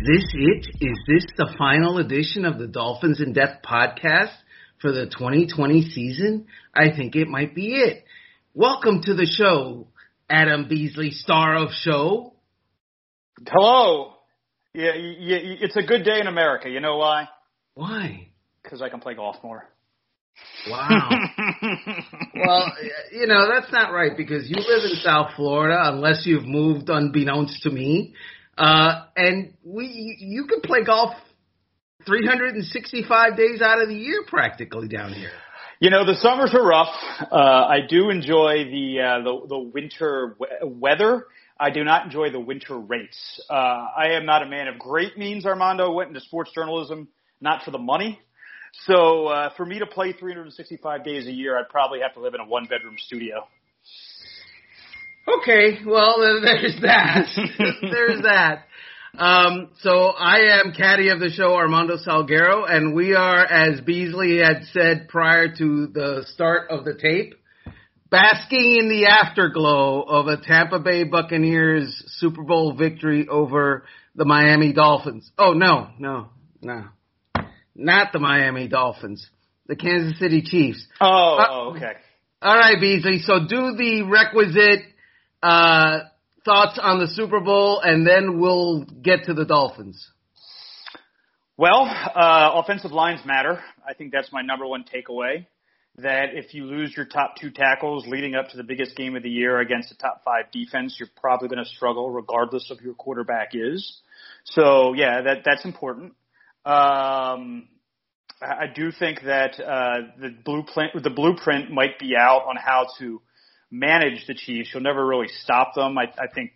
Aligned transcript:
this 0.00 0.32
it? 0.32 0.66
Is 0.80 0.98
this 1.06 1.26
the 1.36 1.54
final 1.58 1.98
edition 1.98 2.44
of 2.44 2.58
the 2.58 2.66
Dolphins 2.66 3.20
in 3.20 3.32
Depth 3.32 3.64
podcast 3.64 4.32
for 4.80 4.92
the 4.92 5.06
2020 5.06 5.90
season? 5.90 6.46
I 6.74 6.90
think 6.96 7.16
it 7.16 7.28
might 7.28 7.54
be 7.54 7.74
it. 7.74 8.04
Welcome 8.54 9.02
to 9.02 9.14
the 9.14 9.26
show, 9.26 9.88
Adam 10.28 10.68
Beasley, 10.68 11.10
star 11.10 11.56
of 11.56 11.70
show. 11.72 12.32
Hello. 13.46 14.14
Yeah, 14.72 14.94
yeah, 14.94 15.38
it's 15.60 15.76
a 15.76 15.82
good 15.82 16.04
day 16.04 16.20
in 16.20 16.26
America. 16.26 16.68
You 16.70 16.80
know 16.80 16.96
why? 16.96 17.28
Why? 17.74 18.28
Because 18.62 18.80
I 18.80 18.88
can 18.88 19.00
play 19.00 19.14
golf 19.14 19.36
more. 19.42 19.64
Wow. 20.68 21.10
well, 22.34 22.72
you 23.12 23.26
know, 23.26 23.48
that's 23.52 23.70
not 23.72 23.92
right 23.92 24.16
because 24.16 24.48
you 24.48 24.56
live 24.56 24.84
in 24.84 24.96
South 25.02 25.32
Florida 25.36 25.78
unless 25.92 26.24
you've 26.24 26.46
moved 26.46 26.88
unbeknownst 26.88 27.62
to 27.64 27.70
me. 27.70 28.14
Uh, 28.60 29.06
and 29.16 29.54
we, 29.64 30.16
you 30.20 30.44
can 30.44 30.60
play 30.60 30.84
golf 30.84 31.14
365 32.06 33.34
days 33.34 33.62
out 33.62 33.80
of 33.80 33.88
the 33.88 33.94
year 33.94 34.22
practically 34.26 34.86
down 34.86 35.14
here. 35.14 35.30
You 35.80 35.88
know, 35.88 36.04
the 36.04 36.16
summers 36.16 36.54
are 36.54 36.62
rough. 36.62 36.94
Uh, 37.32 37.34
I 37.34 37.78
do 37.88 38.10
enjoy 38.10 38.64
the, 38.64 39.00
uh, 39.00 39.24
the, 39.24 39.46
the 39.48 39.58
winter 39.58 40.36
we- 40.38 40.68
weather. 40.68 41.24
I 41.58 41.70
do 41.70 41.84
not 41.84 42.04
enjoy 42.04 42.30
the 42.32 42.40
winter 42.40 42.78
rates. 42.78 43.40
Uh, 43.48 43.54
I 43.54 44.10
am 44.10 44.26
not 44.26 44.42
a 44.42 44.46
man 44.46 44.68
of 44.68 44.78
great 44.78 45.16
means, 45.16 45.46
Armando. 45.46 45.90
Went 45.92 46.08
into 46.08 46.20
sports 46.20 46.50
journalism 46.54 47.08
not 47.40 47.62
for 47.62 47.70
the 47.70 47.78
money. 47.78 48.20
So, 48.84 49.28
uh, 49.28 49.50
for 49.56 49.64
me 49.64 49.78
to 49.78 49.86
play 49.86 50.12
365 50.12 51.02
days 51.02 51.26
a 51.26 51.32
year, 51.32 51.58
I'd 51.58 51.70
probably 51.70 52.00
have 52.00 52.12
to 52.12 52.20
live 52.20 52.34
in 52.34 52.40
a 52.40 52.46
one 52.46 52.66
bedroom 52.66 52.96
studio. 52.98 53.48
Okay, 55.38 55.78
well, 55.86 56.16
there's 56.42 56.80
that. 56.82 57.26
there's 57.82 58.22
that. 58.22 58.64
Um, 59.18 59.70
so 59.80 60.06
I 60.06 60.60
am 60.60 60.72
caddy 60.72 61.08
of 61.08 61.20
the 61.20 61.30
show, 61.30 61.54
Armando 61.54 61.96
Salguero, 61.96 62.64
and 62.70 62.94
we 62.94 63.14
are, 63.14 63.44
as 63.44 63.80
Beasley 63.80 64.38
had 64.38 64.64
said 64.72 65.08
prior 65.08 65.54
to 65.56 65.86
the 65.88 66.24
start 66.32 66.70
of 66.70 66.84
the 66.84 66.94
tape, 66.94 67.34
basking 68.08 68.76
in 68.78 68.88
the 68.88 69.06
afterglow 69.06 70.02
of 70.02 70.28
a 70.28 70.36
Tampa 70.36 70.78
Bay 70.78 71.04
Buccaneers 71.04 72.02
Super 72.18 72.44
Bowl 72.44 72.74
victory 72.74 73.26
over 73.28 73.84
the 74.14 74.24
Miami 74.24 74.72
Dolphins. 74.72 75.30
Oh, 75.36 75.52
no, 75.52 75.88
no, 75.98 76.28
no. 76.62 76.84
Not 77.74 78.12
the 78.12 78.18
Miami 78.20 78.68
Dolphins. 78.68 79.28
The 79.66 79.76
Kansas 79.76 80.18
City 80.18 80.42
Chiefs. 80.42 80.86
Oh, 81.00 81.38
uh, 81.38 81.70
okay. 81.70 81.92
All 82.42 82.56
right, 82.56 82.80
Beasley. 82.80 83.18
So 83.18 83.46
do 83.46 83.76
the 83.76 84.02
requisite 84.08 84.84
uh, 85.42 86.00
thoughts 86.44 86.78
on 86.80 87.00
the 87.00 87.08
Super 87.08 87.40
Bowl, 87.40 87.80
and 87.80 88.06
then 88.06 88.40
we'll 88.40 88.84
get 88.84 89.24
to 89.24 89.34
the 89.34 89.44
Dolphins. 89.44 90.06
Well, 91.56 91.84
uh, 91.84 92.52
offensive 92.54 92.92
lines 92.92 93.20
matter. 93.26 93.60
I 93.86 93.94
think 93.94 94.12
that's 94.12 94.32
my 94.32 94.40
number 94.42 94.66
one 94.66 94.84
takeaway. 94.84 95.46
That 95.96 96.28
if 96.32 96.54
you 96.54 96.64
lose 96.64 96.94
your 96.96 97.04
top 97.04 97.34
two 97.38 97.50
tackles 97.50 98.06
leading 98.06 98.34
up 98.34 98.48
to 98.50 98.56
the 98.56 98.62
biggest 98.62 98.96
game 98.96 99.16
of 99.16 99.22
the 99.22 99.28
year 99.28 99.58
against 99.58 99.90
a 99.90 99.98
top 99.98 100.22
five 100.24 100.50
defense, 100.52 100.96
you're 100.98 101.10
probably 101.20 101.48
going 101.48 101.62
to 101.62 101.68
struggle 101.68 102.10
regardless 102.10 102.70
of 102.70 102.78
who 102.78 102.86
your 102.86 102.94
quarterback 102.94 103.50
is. 103.52 104.00
So 104.44 104.94
yeah, 104.94 105.20
that 105.22 105.38
that's 105.44 105.64
important. 105.64 106.14
Um, 106.64 107.68
I 108.40 108.66
do 108.74 108.90
think 108.90 109.22
that 109.24 109.60
uh, 109.60 110.12
the 110.18 110.30
blueprint 110.44 111.02
the 111.02 111.10
blueprint 111.10 111.70
might 111.70 111.98
be 111.98 112.16
out 112.16 112.44
on 112.48 112.56
how 112.56 112.86
to 112.98 113.20
manage 113.70 114.26
the 114.26 114.34
Chiefs. 114.34 114.70
You'll 114.72 114.82
never 114.82 115.06
really 115.06 115.28
stop 115.42 115.74
them. 115.74 115.96
I, 115.98 116.04
I 116.18 116.26
think 116.34 116.52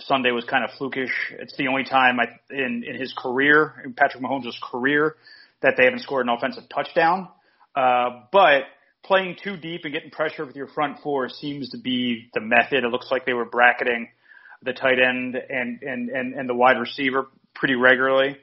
Sunday 0.00 0.30
was 0.30 0.44
kind 0.44 0.64
of 0.64 0.70
flukish. 0.70 1.12
It's 1.38 1.56
the 1.56 1.68
only 1.68 1.84
time 1.84 2.18
I, 2.20 2.26
in 2.50 2.84
in 2.86 2.98
his 2.98 3.14
career, 3.16 3.82
in 3.84 3.94
Patrick 3.94 4.22
Mahomes' 4.22 4.60
career, 4.62 5.16
that 5.62 5.74
they 5.76 5.84
haven't 5.84 6.00
scored 6.00 6.26
an 6.26 6.32
offensive 6.32 6.64
touchdown. 6.68 7.28
Uh, 7.74 8.24
but 8.32 8.62
playing 9.04 9.36
too 9.42 9.56
deep 9.56 9.82
and 9.84 9.92
getting 9.92 10.10
pressure 10.10 10.44
with 10.44 10.56
your 10.56 10.68
front 10.68 10.98
four 11.02 11.28
seems 11.28 11.70
to 11.70 11.78
be 11.78 12.28
the 12.34 12.40
method. 12.40 12.84
It 12.84 12.90
looks 12.90 13.10
like 13.10 13.26
they 13.26 13.32
were 13.32 13.44
bracketing 13.44 14.08
the 14.62 14.72
tight 14.72 14.98
end 14.98 15.36
and 15.36 15.82
and 15.82 16.08
and, 16.08 16.34
and 16.34 16.48
the 16.48 16.54
wide 16.54 16.78
receiver 16.78 17.28
pretty 17.54 17.74
regularly, 17.74 18.36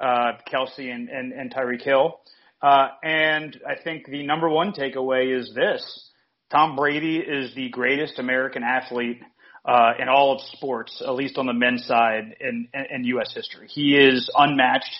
uh, 0.00 0.32
Kelce 0.52 0.92
and 0.92 1.08
and, 1.08 1.32
and 1.32 1.52
Tyreek 1.52 1.82
Hill. 1.82 2.20
Uh, 2.62 2.88
and 3.02 3.60
I 3.68 3.80
think 3.82 4.06
the 4.06 4.22
number 4.22 4.48
one 4.48 4.72
takeaway 4.72 5.38
is 5.38 5.52
this: 5.54 6.10
Tom 6.50 6.76
Brady 6.76 7.16
is 7.18 7.52
the 7.56 7.68
greatest 7.70 8.20
American 8.20 8.62
athlete 8.62 9.20
uh, 9.64 9.94
in 9.98 10.08
all 10.08 10.32
of 10.32 10.40
sports, 10.52 11.02
at 11.04 11.12
least 11.14 11.38
on 11.38 11.46
the 11.46 11.52
men's 11.52 11.84
side 11.86 12.36
in, 12.40 12.68
in, 12.72 12.84
in 12.94 13.04
U.S. 13.04 13.32
history. 13.34 13.66
He 13.68 13.96
is 13.96 14.30
unmatched. 14.36 14.94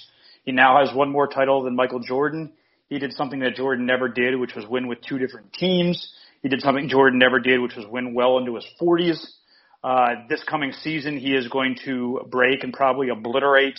He 0.45 0.51
now 0.51 0.85
has 0.85 0.95
one 0.95 1.11
more 1.11 1.29
title 1.29 1.63
than 1.63 1.77
Michael 1.77 2.01
Jordan. 2.01 2.53
He 2.89 2.99
did 2.99 3.13
something 3.13 3.39
that 3.41 3.55
Jordan 3.55 3.87
never 3.87 4.09
did, 4.09 4.39
which 4.41 4.57
was 4.57 4.67
win 4.67 4.89
with 4.89 4.99
two 5.09 5.19
different 5.19 5.53
teams. 5.53 6.13
He 6.43 6.49
did 6.49 6.63
something 6.63 6.89
Jordan 6.89 7.21
never 7.21 7.39
did, 7.39 7.61
which 7.61 7.77
was 7.77 7.87
win 7.89 8.13
well 8.13 8.39
into 8.39 8.57
his 8.57 8.67
40s. 8.81 9.25
Uh, 9.85 10.27
this 10.29 10.43
coming 10.49 10.73
season, 10.73 11.17
he 11.17 11.35
is 11.35 11.47
going 11.47 11.77
to 11.85 12.23
break 12.29 12.65
and 12.65 12.73
probably 12.73 13.09
obliterate 13.09 13.79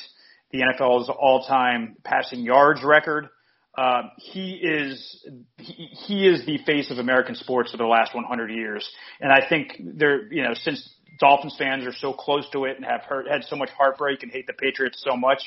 the 0.51 0.59
NFL's 0.59 1.09
all-time 1.09 1.97
passing 2.05 2.39
yards 2.39 2.81
record. 2.81 3.27
Uh, 3.77 4.09
he 4.17 4.53
is 4.53 5.25
he, 5.57 5.89
he 6.07 6.27
is 6.27 6.45
the 6.45 6.57
face 6.65 6.89
of 6.89 6.97
American 6.97 7.35
sports 7.35 7.71
for 7.71 7.77
the 7.77 7.85
last 7.85 8.15
100 8.15 8.49
years, 8.49 8.89
and 9.21 9.31
I 9.31 9.47
think 9.47 9.73
there 9.79 10.31
you 10.33 10.43
know 10.43 10.53
since 10.55 10.89
Dolphins 11.19 11.55
fans 11.57 11.85
are 11.85 11.93
so 11.93 12.13
close 12.13 12.49
to 12.53 12.65
it 12.65 12.77
and 12.77 12.85
have 12.85 13.01
heard, 13.01 13.27
had 13.27 13.43
so 13.43 13.55
much 13.55 13.69
heartbreak 13.77 14.23
and 14.23 14.31
hate 14.31 14.47
the 14.47 14.53
Patriots 14.53 15.03
so 15.07 15.15
much, 15.15 15.41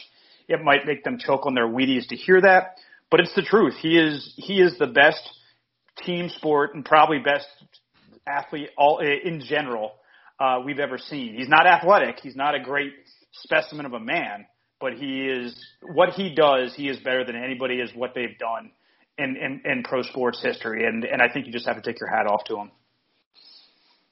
it 0.49 0.63
might 0.63 0.87
make 0.87 1.05
them 1.05 1.19
choke 1.19 1.47
on 1.47 1.55
their 1.55 1.67
Wheaties 1.67 2.09
to 2.09 2.17
hear 2.17 2.41
that. 2.41 2.77
But 3.11 3.21
it's 3.21 3.35
the 3.35 3.43
truth. 3.43 3.75
He 3.81 3.99
is 3.99 4.33
he 4.37 4.61
is 4.61 4.79
the 4.79 4.87
best 4.87 5.29
team 6.05 6.29
sport 6.29 6.75
and 6.75 6.85
probably 6.85 7.19
best 7.19 7.47
athlete 8.27 8.71
all 8.79 9.01
in 9.01 9.41
general 9.41 9.93
uh, 10.39 10.61
we've 10.65 10.79
ever 10.79 10.99
seen. 10.99 11.35
He's 11.35 11.49
not 11.49 11.67
athletic. 11.67 12.21
He's 12.21 12.37
not 12.37 12.55
a 12.55 12.61
great 12.61 12.93
specimen 13.33 13.87
of 13.87 13.93
a 13.93 14.01
man, 14.01 14.47
but 14.81 14.95
he 14.95 15.27
is 15.27 15.55
what 15.83 16.11
he 16.11 16.35
does. 16.35 16.75
He 16.75 16.89
is 16.89 16.99
better 16.99 17.25
than 17.25 17.37
anybody 17.37 17.77
is 17.77 17.91
what 17.95 18.15
they've 18.15 18.39
done 18.39 18.71
in, 19.19 19.37
in, 19.37 19.63
in 19.71 19.83
pro 19.83 20.03
sports 20.03 20.43
history, 20.43 20.87
and 20.87 21.05
and 21.05 21.21
I 21.21 21.33
think 21.33 21.47
you 21.47 21.53
just 21.53 21.67
have 21.67 21.77
to 21.77 21.83
take 21.83 22.01
your 22.01 22.09
hat 22.09 22.27
off 22.27 22.45
to 22.45 22.57
him. 22.57 22.71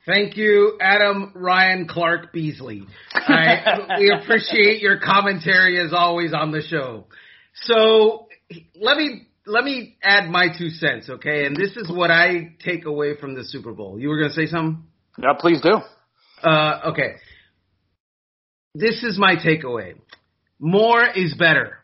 Thank 0.07 0.39
you, 0.39 0.78
Adam 0.81 1.33
Ryan 1.34 1.87
Clark 1.87 2.33
Beasley. 2.33 2.87
I, 3.12 3.99
we 3.99 4.11
appreciate 4.11 4.81
your 4.81 4.99
commentary 5.01 5.84
as 5.84 5.93
always 5.93 6.33
on 6.33 6.51
the 6.51 6.62
show. 6.62 7.05
So 7.55 8.27
let 8.75 8.97
me 8.97 9.27
let 9.45 9.65
me 9.65 9.97
add 10.03 10.31
my 10.31 10.47
two 10.57 10.69
cents, 10.71 11.09
okay? 11.11 11.47
And 11.47 11.57
this 11.57 11.77
is 11.77 11.91
what 11.91 12.11
I 12.11 12.55
take 12.65 12.84
away 12.84 13.17
from 13.19 13.34
the 13.34 13.45
Super 13.45 13.73
Bowl. 13.73 13.99
You 13.99 14.09
were 14.09 14.19
going 14.19 14.31
to 14.31 14.34
say 14.34 14.47
something? 14.47 14.84
Yeah, 15.19 15.33
please 15.39 15.61
do. 15.61 15.78
Uh, 16.43 16.91
okay. 16.93 17.17
This 18.75 19.03
is 19.03 19.19
my 19.19 19.37
takeaway. 19.37 19.95
More 20.59 21.05
is 21.07 21.35
better. 21.35 21.79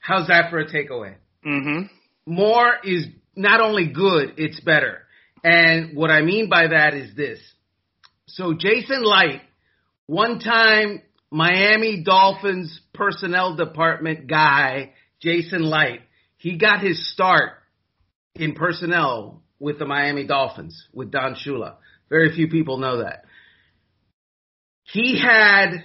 How's 0.00 0.28
that 0.28 0.50
for 0.50 0.58
a 0.58 0.66
takeaway? 0.66 1.16
Mm-hmm. 1.46 1.86
More 2.26 2.72
is 2.84 3.06
not 3.34 3.60
only 3.60 3.86
good, 3.86 4.34
it's 4.36 4.60
better. 4.60 5.02
And 5.44 5.96
what 5.96 6.10
I 6.10 6.22
mean 6.22 6.48
by 6.48 6.68
that 6.68 6.94
is 6.94 7.14
this. 7.14 7.38
So 8.26 8.54
Jason 8.54 9.02
Licht, 9.02 9.44
one 10.06 10.40
time 10.40 11.02
Miami 11.30 12.02
Dolphins 12.02 12.80
personnel 12.92 13.56
department 13.56 14.26
guy, 14.26 14.92
Jason 15.20 15.62
Licht, 15.62 16.02
he 16.36 16.56
got 16.56 16.80
his 16.80 17.12
start 17.12 17.52
in 18.34 18.54
personnel 18.54 19.42
with 19.58 19.78
the 19.78 19.86
Miami 19.86 20.24
Dolphins 20.24 20.86
with 20.92 21.10
Don 21.10 21.34
Shula. 21.34 21.76
Very 22.08 22.34
few 22.34 22.48
people 22.48 22.78
know 22.78 23.02
that. 23.02 23.24
He 24.84 25.20
had 25.20 25.84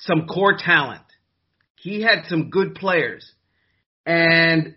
some 0.00 0.26
core 0.26 0.56
talent. 0.58 1.02
He 1.82 2.02
had 2.02 2.26
some 2.28 2.50
good 2.50 2.74
players. 2.74 3.30
And 4.04 4.74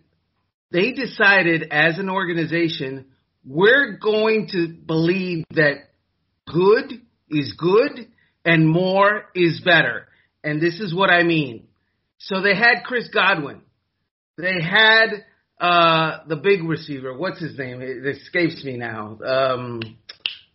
they 0.71 0.91
decided 0.91 1.67
as 1.71 2.00
an 2.00 2.09
organization, 2.09 3.07
we're 3.45 3.97
going 3.97 4.47
to 4.53 4.69
believe 4.69 5.44
that 5.51 5.89
good 6.47 7.01
is 7.29 7.53
good 7.57 8.07
and 8.45 8.67
more 8.67 9.25
is 9.35 9.61
better. 9.63 10.07
And 10.44 10.61
this 10.61 10.79
is 10.79 10.94
what 10.95 11.09
I 11.09 11.23
mean. 11.23 11.67
So 12.19 12.41
they 12.41 12.55
had 12.55 12.83
Chris 12.85 13.09
Godwin. 13.13 13.61
They 14.38 14.61
had 14.61 15.25
uh, 15.59 16.19
the 16.27 16.38
big 16.38 16.63
receiver. 16.63 17.17
What's 17.17 17.41
his 17.41 17.57
name? 17.57 17.81
It 17.81 18.05
escapes 18.05 18.63
me 18.63 18.77
now. 18.77 19.17
Um, 19.25 19.81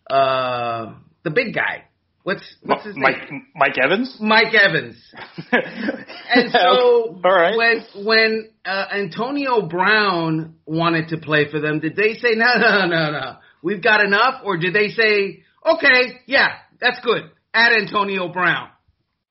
uh, 0.09 0.93
the 1.23 1.31
big 1.31 1.53
guy. 1.53 1.85
What's 2.29 2.55
what's 2.61 2.85
his 2.85 2.95
Mike, 2.95 3.31
name? 3.31 3.47
Mike 3.55 3.73
Evans. 3.83 4.17
Mike 4.19 4.53
Evans. 4.53 4.95
and 5.51 6.51
so 6.51 7.19
right. 7.23 7.57
when 7.57 8.05
when 8.05 8.49
uh, 8.63 8.85
Antonio 8.93 9.63
Brown 9.63 10.53
wanted 10.67 11.07
to 11.07 11.17
play 11.17 11.49
for 11.49 11.59
them, 11.59 11.79
did 11.79 11.95
they 11.95 12.13
say 12.13 12.35
no, 12.35 12.53
no, 12.59 12.85
no, 12.85 13.11
no, 13.11 13.37
we've 13.63 13.81
got 13.81 14.05
enough, 14.05 14.43
or 14.45 14.57
did 14.57 14.75
they 14.75 14.89
say 14.89 15.43
okay, 15.65 16.19
yeah, 16.27 16.49
that's 16.79 16.99
good, 16.99 17.31
add 17.51 17.73
Antonio 17.73 18.31
Brown? 18.31 18.69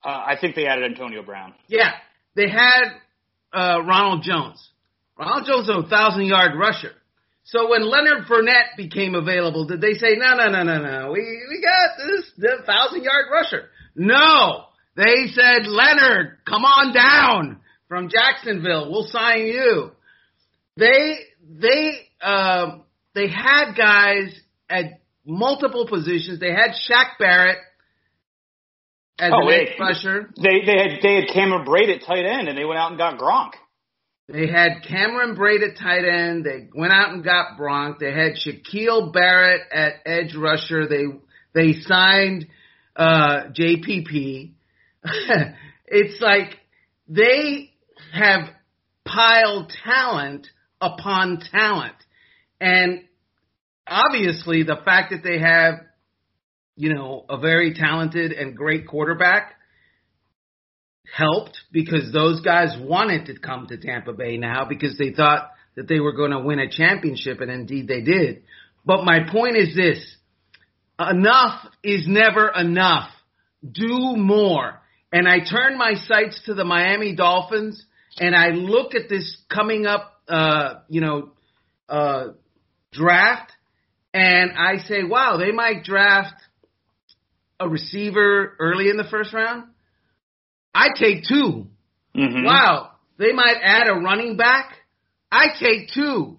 Uh, 0.04 0.08
I 0.08 0.34
think 0.40 0.56
they 0.56 0.66
added 0.66 0.84
Antonio 0.90 1.22
Brown. 1.22 1.54
Yeah, 1.68 1.92
they 2.34 2.48
had 2.48 2.94
uh, 3.52 3.80
Ronald 3.80 4.24
Jones. 4.24 4.70
Ronald 5.16 5.46
Jones 5.46 5.68
is 5.68 5.86
a 5.86 5.88
thousand 5.88 6.26
yard 6.26 6.58
rusher. 6.58 6.94
So 7.50 7.70
when 7.70 7.82
Leonard 7.82 8.26
Fournette 8.26 8.76
became 8.76 9.14
available, 9.14 9.64
did 9.64 9.80
they 9.80 9.94
say, 9.94 10.16
no, 10.16 10.34
no, 10.36 10.48
no, 10.48 10.64
no, 10.64 10.82
no, 10.82 11.12
we, 11.12 11.20
we 11.20 11.62
got 11.62 11.96
this, 11.96 12.30
the 12.36 12.62
thousand 12.66 13.04
yard 13.04 13.24
rusher? 13.32 13.70
No. 13.96 14.64
They 14.96 15.28
said, 15.28 15.66
Leonard, 15.66 16.38
come 16.46 16.64
on 16.66 16.92
down 16.92 17.60
from 17.88 18.10
Jacksonville. 18.10 18.90
We'll 18.90 19.08
sign 19.08 19.46
you. 19.46 19.92
They, 20.76 21.16
they, 21.48 21.92
uh, 22.20 22.80
they 23.14 23.28
had 23.28 23.72
guys 23.72 24.38
at 24.68 25.00
multiple 25.24 25.86
positions. 25.88 26.40
They 26.40 26.52
had 26.52 26.72
Shaq 26.72 27.12
Barrett 27.18 27.58
as 29.18 29.32
oh, 29.34 29.48
an 29.48 29.54
edge 29.54 29.80
rusher. 29.80 30.30
They, 30.36 30.66
they 30.66 30.76
had, 30.76 31.02
they 31.02 31.14
had 31.14 31.28
Cameron 31.32 31.66
Brate 31.66 31.94
at 31.94 32.06
tight 32.06 32.26
end 32.26 32.48
and 32.48 32.58
they 32.58 32.66
went 32.66 32.78
out 32.78 32.90
and 32.90 32.98
got 32.98 33.18
Gronk. 33.18 33.52
They 34.28 34.46
had 34.46 34.82
Cameron 34.86 35.34
Brate 35.34 35.66
at 35.66 35.78
tight 35.78 36.04
end. 36.04 36.44
They 36.44 36.68
went 36.74 36.92
out 36.92 37.12
and 37.12 37.24
got 37.24 37.58
Gronk. 37.58 37.98
They 37.98 38.12
had 38.12 38.32
Shaquille 38.34 39.10
Barrett 39.10 39.62
at 39.72 39.94
edge 40.04 40.34
rusher. 40.34 40.86
They 40.86 41.04
they 41.54 41.80
signed 41.80 42.46
uh, 42.94 43.44
JPP. 43.58 44.52
it's 45.86 46.20
like 46.20 46.58
they 47.08 47.70
have 48.12 48.50
piled 49.06 49.72
talent 49.82 50.46
upon 50.78 51.40
talent, 51.50 51.96
and 52.60 53.04
obviously 53.86 54.62
the 54.62 54.76
fact 54.84 55.10
that 55.10 55.22
they 55.22 55.38
have, 55.38 55.80
you 56.76 56.92
know, 56.92 57.24
a 57.30 57.38
very 57.38 57.72
talented 57.72 58.32
and 58.32 58.54
great 58.54 58.86
quarterback 58.86 59.54
helped 61.16 61.58
because 61.72 62.12
those 62.12 62.40
guys 62.40 62.76
wanted 62.80 63.26
to 63.26 63.38
come 63.38 63.66
to 63.68 63.76
Tampa 63.76 64.12
Bay 64.12 64.36
now 64.36 64.64
because 64.68 64.96
they 64.98 65.12
thought 65.12 65.50
that 65.76 65.88
they 65.88 66.00
were 66.00 66.12
going 66.12 66.32
to 66.32 66.40
win 66.40 66.58
a 66.58 66.68
championship, 66.68 67.40
and 67.40 67.50
indeed 67.50 67.86
they 67.88 68.00
did. 68.00 68.42
But 68.84 69.04
my 69.04 69.20
point 69.30 69.56
is 69.56 69.74
this 69.74 70.16
enough 70.98 71.66
is 71.82 72.06
never 72.08 72.48
enough. 72.48 73.10
Do 73.70 74.16
more. 74.16 74.80
And 75.12 75.28
I 75.28 75.38
turn 75.40 75.78
my 75.78 75.94
sights 75.94 76.40
to 76.46 76.54
the 76.54 76.64
Miami 76.64 77.14
Dolphins 77.14 77.84
and 78.18 78.34
I 78.34 78.48
look 78.48 78.94
at 78.94 79.08
this 79.08 79.36
coming 79.52 79.86
up, 79.86 80.20
uh, 80.28 80.74
you 80.88 81.00
know, 81.00 81.30
uh, 81.88 82.28
draft 82.92 83.52
and 84.12 84.52
I 84.52 84.78
say, 84.78 85.04
wow, 85.04 85.36
they 85.38 85.52
might 85.52 85.84
draft 85.84 86.34
a 87.60 87.68
receiver 87.68 88.56
early 88.58 88.88
in 88.88 88.96
the 88.96 89.06
first 89.10 89.32
round. 89.32 89.64
I 90.74 90.88
take 90.94 91.24
2 91.24 91.66
mm-hmm. 92.16 92.44
Wow, 92.44 92.90
they 93.18 93.32
might 93.32 93.56
add 93.62 93.88
a 93.88 93.94
running 93.94 94.36
back. 94.36 94.74
I 95.30 95.48
take 95.60 95.90
two. 95.92 96.38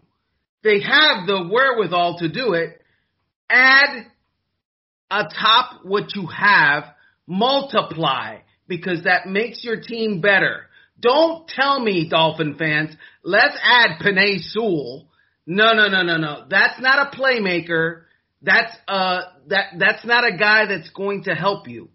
They 0.64 0.82
have 0.82 1.28
the 1.28 1.48
wherewithal 1.50 2.18
to 2.20 2.30
do 2.30 2.54
it. 2.54 2.82
Add 3.50 4.08
atop 5.12 5.82
what 5.84 6.16
you 6.16 6.28
have, 6.28 6.86
multiply 7.28 8.40
because 8.68 9.04
that 9.04 9.28
makes 9.28 9.64
your 9.64 9.80
team 9.82 10.22
better. 10.22 10.66
Don't 11.00 11.48
tell 11.48 11.80
me, 11.80 12.08
Dolphin 12.10 12.56
fans, 12.58 12.96
let's 13.24 13.56
add 13.64 14.00
Penei 14.02 14.40
Sewell. 14.40 15.08
No, 15.46 15.74
no, 15.74 15.88
no, 15.88 16.04
no, 16.04 16.18
no. 16.18 16.46
That's 16.50 16.80
not 16.80 17.08
a 17.08 17.18
playmaker. 17.18 18.04
That's 18.42 18.74
uh 18.88 19.22
that 19.48 19.74
that's 19.78 20.06
not 20.06 20.26
a 20.26 20.38
guy 20.38 20.66
that's 20.68 20.90
going 20.92 21.24
to 21.24 21.34
help 21.34 21.68
you 21.68 21.90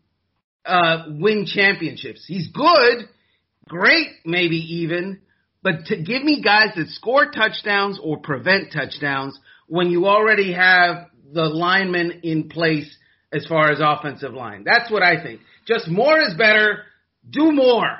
uh, 0.64 1.04
win 1.08 1.46
championships. 1.46 2.24
He's 2.26 2.48
good, 2.48 3.08
great, 3.68 4.08
maybe 4.24 4.56
even, 4.56 5.20
but 5.62 5.86
to 5.86 5.96
give 5.96 6.22
me 6.22 6.42
guys 6.42 6.68
that 6.76 6.88
score 6.88 7.30
touchdowns 7.30 7.98
or 8.02 8.18
prevent 8.18 8.72
touchdowns 8.72 9.38
when 9.66 9.90
you 9.90 10.06
already 10.06 10.52
have 10.52 11.08
the 11.32 11.44
linemen 11.44 12.20
in 12.22 12.48
place 12.48 12.96
as 13.32 13.46
far 13.46 13.70
as 13.70 13.78
offensive 13.80 14.32
line. 14.32 14.62
That's 14.64 14.90
what 14.90 15.02
I 15.02 15.22
think. 15.22 15.40
Just 15.66 15.88
more 15.88 16.20
is 16.20 16.34
better. 16.34 16.84
Do 17.28 17.50
more. 17.50 17.98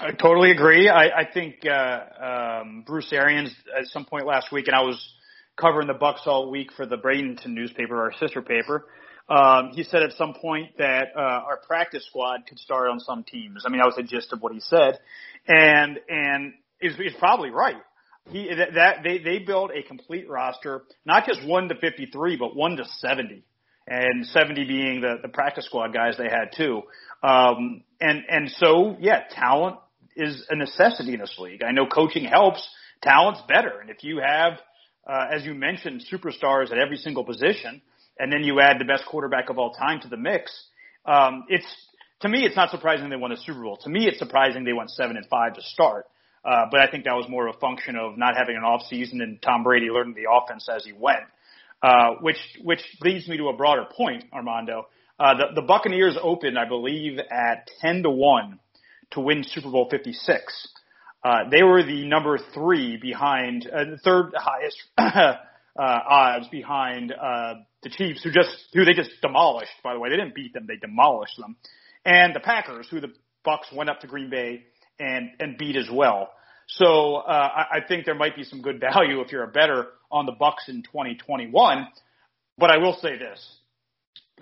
I 0.00 0.12
totally 0.12 0.50
agree. 0.50 0.88
I, 0.88 1.20
I 1.20 1.28
think 1.32 1.64
uh, 1.66 2.60
um, 2.62 2.84
Bruce 2.86 3.12
Arians 3.12 3.54
at 3.78 3.86
some 3.86 4.04
point 4.04 4.26
last 4.26 4.52
week, 4.52 4.68
and 4.68 4.76
I 4.76 4.82
was 4.82 4.96
covering 5.56 5.88
the 5.88 5.94
Bucks 5.94 6.22
all 6.24 6.50
week 6.50 6.72
for 6.76 6.86
the 6.86 6.96
Bradenton 6.96 7.48
newspaper, 7.48 8.00
our 8.00 8.12
sister 8.18 8.40
paper. 8.40 8.86
Um, 9.28 9.72
he 9.74 9.82
said 9.82 10.02
at 10.02 10.12
some 10.12 10.34
point 10.34 10.78
that 10.78 11.08
uh, 11.14 11.20
our 11.20 11.58
practice 11.66 12.06
squad 12.06 12.46
could 12.48 12.58
start 12.58 12.88
on 12.88 12.98
some 12.98 13.24
teams. 13.24 13.64
I 13.66 13.68
mean, 13.68 13.78
that 13.78 13.86
was 13.86 13.96
the 13.96 14.02
gist 14.02 14.32
of 14.32 14.40
what 14.40 14.52
he 14.52 14.60
said, 14.60 14.98
and 15.46 15.98
and 16.08 16.54
is 16.80 16.96
he's 16.96 17.12
probably 17.18 17.50
right. 17.50 17.76
He 18.30 18.48
that, 18.54 18.74
that 18.74 18.96
they 19.02 19.18
they 19.18 19.38
built 19.38 19.70
a 19.74 19.86
complete 19.86 20.28
roster, 20.30 20.82
not 21.04 21.26
just 21.26 21.46
one 21.46 21.68
to 21.68 21.74
fifty 21.74 22.06
three, 22.06 22.36
but 22.36 22.56
one 22.56 22.76
to 22.76 22.84
seventy, 22.98 23.44
and 23.86 24.26
seventy 24.26 24.64
being 24.64 25.02
the 25.02 25.16
the 25.20 25.28
practice 25.28 25.66
squad 25.66 25.92
guys 25.92 26.14
they 26.16 26.30
had 26.30 26.52
too. 26.56 26.82
Um, 27.22 27.82
and 28.00 28.22
and 28.30 28.50
so 28.56 28.96
yeah, 28.98 29.24
talent 29.30 29.76
is 30.16 30.42
a 30.48 30.56
necessity 30.56 31.12
in 31.12 31.20
this 31.20 31.36
league. 31.38 31.62
I 31.62 31.72
know 31.72 31.86
coaching 31.86 32.24
helps, 32.24 32.66
talent's 33.02 33.42
better, 33.46 33.78
and 33.80 33.90
if 33.90 34.02
you 34.02 34.20
have, 34.24 34.54
uh, 35.06 35.26
as 35.30 35.44
you 35.44 35.52
mentioned, 35.52 36.04
superstars 36.10 36.72
at 36.72 36.78
every 36.78 36.96
single 36.96 37.24
position 37.24 37.82
and 38.18 38.32
then 38.32 38.42
you 38.42 38.60
add 38.60 38.78
the 38.78 38.84
best 38.84 39.04
quarterback 39.06 39.50
of 39.50 39.58
all 39.58 39.72
time 39.72 40.00
to 40.00 40.08
the 40.08 40.16
mix, 40.16 40.52
um, 41.06 41.44
it's 41.48 41.66
to 42.20 42.28
me 42.28 42.44
it's 42.44 42.56
not 42.56 42.70
surprising 42.70 43.08
they 43.10 43.16
won 43.16 43.30
the 43.30 43.36
Super 43.36 43.62
Bowl. 43.62 43.78
To 43.82 43.88
me, 43.88 44.06
it's 44.06 44.18
surprising 44.18 44.64
they 44.64 44.72
went 44.72 44.90
seven 44.90 45.16
and 45.16 45.26
five 45.26 45.54
to 45.54 45.62
start. 45.62 46.06
Uh, 46.44 46.66
but 46.70 46.80
I 46.80 46.90
think 46.90 47.04
that 47.04 47.14
was 47.14 47.28
more 47.28 47.46
of 47.46 47.56
a 47.56 47.58
function 47.58 47.96
of 47.96 48.16
not 48.16 48.36
having 48.36 48.56
an 48.56 48.62
off 48.62 48.82
season 48.88 49.20
and 49.20 49.42
Tom 49.42 49.64
Brady 49.64 49.86
learning 49.90 50.14
the 50.14 50.30
offense 50.30 50.68
as 50.74 50.84
he 50.84 50.92
went. 50.92 51.24
Uh, 51.82 52.14
which 52.20 52.38
which 52.64 52.80
leads 53.02 53.28
me 53.28 53.36
to 53.36 53.48
a 53.48 53.56
broader 53.56 53.84
point, 53.96 54.24
Armando. 54.32 54.88
Uh, 55.20 55.34
the, 55.34 55.60
the 55.60 55.62
Buccaneers 55.62 56.18
opened, 56.20 56.58
I 56.58 56.68
believe, 56.68 57.18
at 57.18 57.70
ten 57.80 58.02
to 58.02 58.10
one 58.10 58.58
to 59.12 59.20
win 59.20 59.44
Super 59.44 59.70
Bowl 59.70 59.88
fifty 59.88 60.12
six. 60.12 60.68
Uh, 61.22 61.48
they 61.50 61.62
were 61.62 61.82
the 61.82 62.04
number 62.06 62.38
three 62.54 62.96
behind, 62.96 63.66
uh, 63.66 63.84
the 63.84 63.98
third 63.98 64.32
highest 64.36 64.76
uh, 64.98 65.34
odds 65.76 66.48
behind 66.48 67.12
uh, 67.12 67.54
the 67.82 67.90
Chiefs, 67.90 68.22
who 68.22 68.30
just 68.30 68.50
who 68.72 68.84
they 68.84 68.92
just 68.92 69.10
demolished. 69.22 69.72
By 69.82 69.94
the 69.94 70.00
way, 70.00 70.10
they 70.10 70.16
didn't 70.16 70.34
beat 70.34 70.52
them; 70.52 70.66
they 70.66 70.76
demolished 70.76 71.36
them. 71.38 71.56
And 72.04 72.34
the 72.34 72.40
Packers, 72.40 72.88
who 72.90 73.00
the 73.00 73.12
Bucks 73.44 73.68
went 73.72 73.90
up 73.90 74.00
to 74.00 74.06
Green 74.06 74.30
Bay 74.30 74.64
and 74.98 75.30
and 75.38 75.58
beat 75.58 75.76
as 75.76 75.88
well. 75.92 76.30
So 76.68 77.16
uh, 77.16 77.30
I, 77.30 77.78
I 77.78 77.80
think 77.86 78.04
there 78.04 78.14
might 78.14 78.36
be 78.36 78.44
some 78.44 78.60
good 78.60 78.80
value 78.80 79.20
if 79.20 79.32
you're 79.32 79.44
a 79.44 79.48
better 79.48 79.86
on 80.10 80.26
the 80.26 80.32
Bucks 80.32 80.64
in 80.68 80.82
2021. 80.82 81.88
But 82.58 82.70
I 82.70 82.78
will 82.78 82.96
say 83.00 83.16
this: 83.16 83.44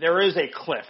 there 0.01 0.21
is 0.21 0.37
a 0.37 0.49
cliff, 0.53 0.87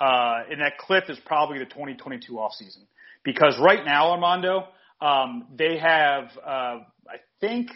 uh, 0.00 0.42
and 0.50 0.60
that 0.60 0.78
cliff 0.78 1.04
is 1.08 1.18
probably 1.24 1.58
the 1.58 1.66
2022 1.66 2.32
offseason. 2.32 2.84
Because 3.24 3.58
right 3.58 3.84
now, 3.84 4.10
Armando, 4.10 4.68
um, 5.00 5.46
they 5.56 5.78
have, 5.78 6.24
uh, 6.44 6.78
I 7.08 7.18
think, 7.40 7.70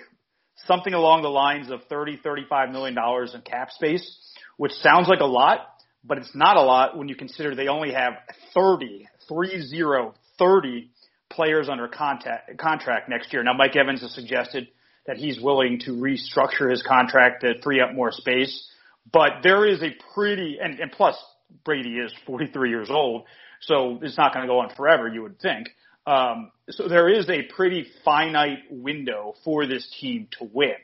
something 0.66 0.94
along 0.94 1.22
the 1.22 1.28
lines 1.28 1.70
of 1.70 1.82
30, 1.88 2.20
35 2.22 2.70
million 2.70 2.94
dollars 2.94 3.34
in 3.34 3.42
cap 3.42 3.70
space, 3.70 4.16
which 4.56 4.72
sounds 4.72 5.08
like 5.08 5.20
a 5.20 5.26
lot, 5.26 5.60
but 6.04 6.18
it's 6.18 6.34
not 6.34 6.56
a 6.56 6.62
lot 6.62 6.96
when 6.96 7.08
you 7.08 7.14
consider 7.14 7.54
they 7.54 7.68
only 7.68 7.92
have 7.92 8.14
30, 8.54 9.08
30, 9.28 10.12
30 10.38 10.90
players 11.30 11.68
under 11.68 11.88
contact, 11.88 12.56
contract 12.58 13.08
next 13.08 13.32
year. 13.32 13.42
Now, 13.42 13.52
Mike 13.52 13.76
Evans 13.76 14.00
has 14.00 14.14
suggested 14.14 14.68
that 15.06 15.16
he's 15.16 15.40
willing 15.40 15.80
to 15.80 15.92
restructure 15.92 16.70
his 16.70 16.82
contract 16.82 17.42
to 17.42 17.60
free 17.62 17.80
up 17.80 17.94
more 17.94 18.12
space, 18.12 18.68
but 19.10 19.42
there 19.42 19.66
is 19.66 19.82
a 19.82 19.90
pretty, 20.14 20.58
and, 20.62 20.78
and 20.80 20.92
plus 20.92 21.16
Brady 21.64 21.96
is 21.96 22.12
43 22.26 22.70
years 22.70 22.90
old, 22.90 23.24
so 23.60 23.98
it's 24.02 24.16
not 24.16 24.34
going 24.34 24.46
to 24.46 24.48
go 24.48 24.60
on 24.60 24.74
forever, 24.74 25.08
you 25.08 25.22
would 25.22 25.40
think. 25.40 25.68
Um, 26.06 26.50
so 26.70 26.88
there 26.88 27.08
is 27.08 27.28
a 27.28 27.42
pretty 27.42 27.86
finite 28.04 28.58
window 28.70 29.34
for 29.44 29.66
this 29.66 29.88
team 30.00 30.28
to 30.38 30.48
win. 30.52 30.74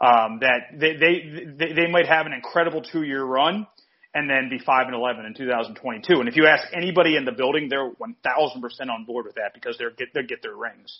Um, 0.00 0.40
that 0.40 0.78
they, 0.78 0.96
they 0.96 1.46
they 1.56 1.72
they 1.72 1.90
might 1.90 2.06
have 2.06 2.26
an 2.26 2.32
incredible 2.32 2.82
two 2.82 3.04
year 3.04 3.22
run 3.22 3.66
and 4.12 4.28
then 4.28 4.48
be 4.50 4.58
five 4.58 4.86
and 4.86 4.94
eleven 4.94 5.24
in 5.24 5.34
2022. 5.34 6.20
And 6.20 6.28
if 6.28 6.36
you 6.36 6.46
ask 6.46 6.66
anybody 6.72 7.16
in 7.16 7.24
the 7.24 7.32
building, 7.32 7.68
they're 7.68 7.88
1,000 7.88 8.60
percent 8.60 8.90
on 8.90 9.04
board 9.04 9.26
with 9.26 9.36
that 9.36 9.54
because 9.54 9.78
they're 9.78 9.90
get 9.90 10.08
they 10.12 10.22
get 10.24 10.42
their 10.42 10.56
rings. 10.56 10.98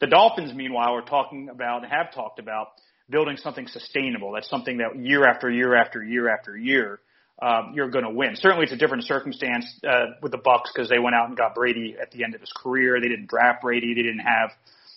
The 0.00 0.06
Dolphins, 0.06 0.52
meanwhile, 0.54 0.94
are 0.94 1.02
talking 1.02 1.48
about 1.48 1.82
and 1.82 1.90
have 1.90 2.12
talked 2.12 2.38
about 2.38 2.68
building 3.08 3.38
something 3.38 3.66
sustainable. 3.68 4.32
That's 4.32 4.50
something 4.50 4.78
that 4.78 4.98
year 4.98 5.26
after 5.26 5.50
year 5.50 5.74
after 5.74 6.02
year 6.02 6.28
after 6.28 6.56
year 6.56 7.00
um, 7.42 7.72
you're 7.74 7.90
going 7.90 8.04
to 8.04 8.10
win. 8.10 8.34
Certainly, 8.34 8.64
it's 8.64 8.72
a 8.72 8.76
different 8.76 9.04
circumstance 9.04 9.66
uh, 9.86 10.06
with 10.22 10.32
the 10.32 10.38
Bucks 10.38 10.70
because 10.74 10.88
they 10.88 10.98
went 10.98 11.14
out 11.14 11.28
and 11.28 11.36
got 11.36 11.54
Brady 11.54 11.96
at 12.00 12.10
the 12.10 12.24
end 12.24 12.34
of 12.34 12.40
his 12.40 12.52
career. 12.56 12.98
They 13.00 13.08
didn't 13.08 13.28
draft 13.28 13.62
Brady. 13.62 13.94
They 13.94 14.02
didn't 14.02 14.20
have 14.20 14.50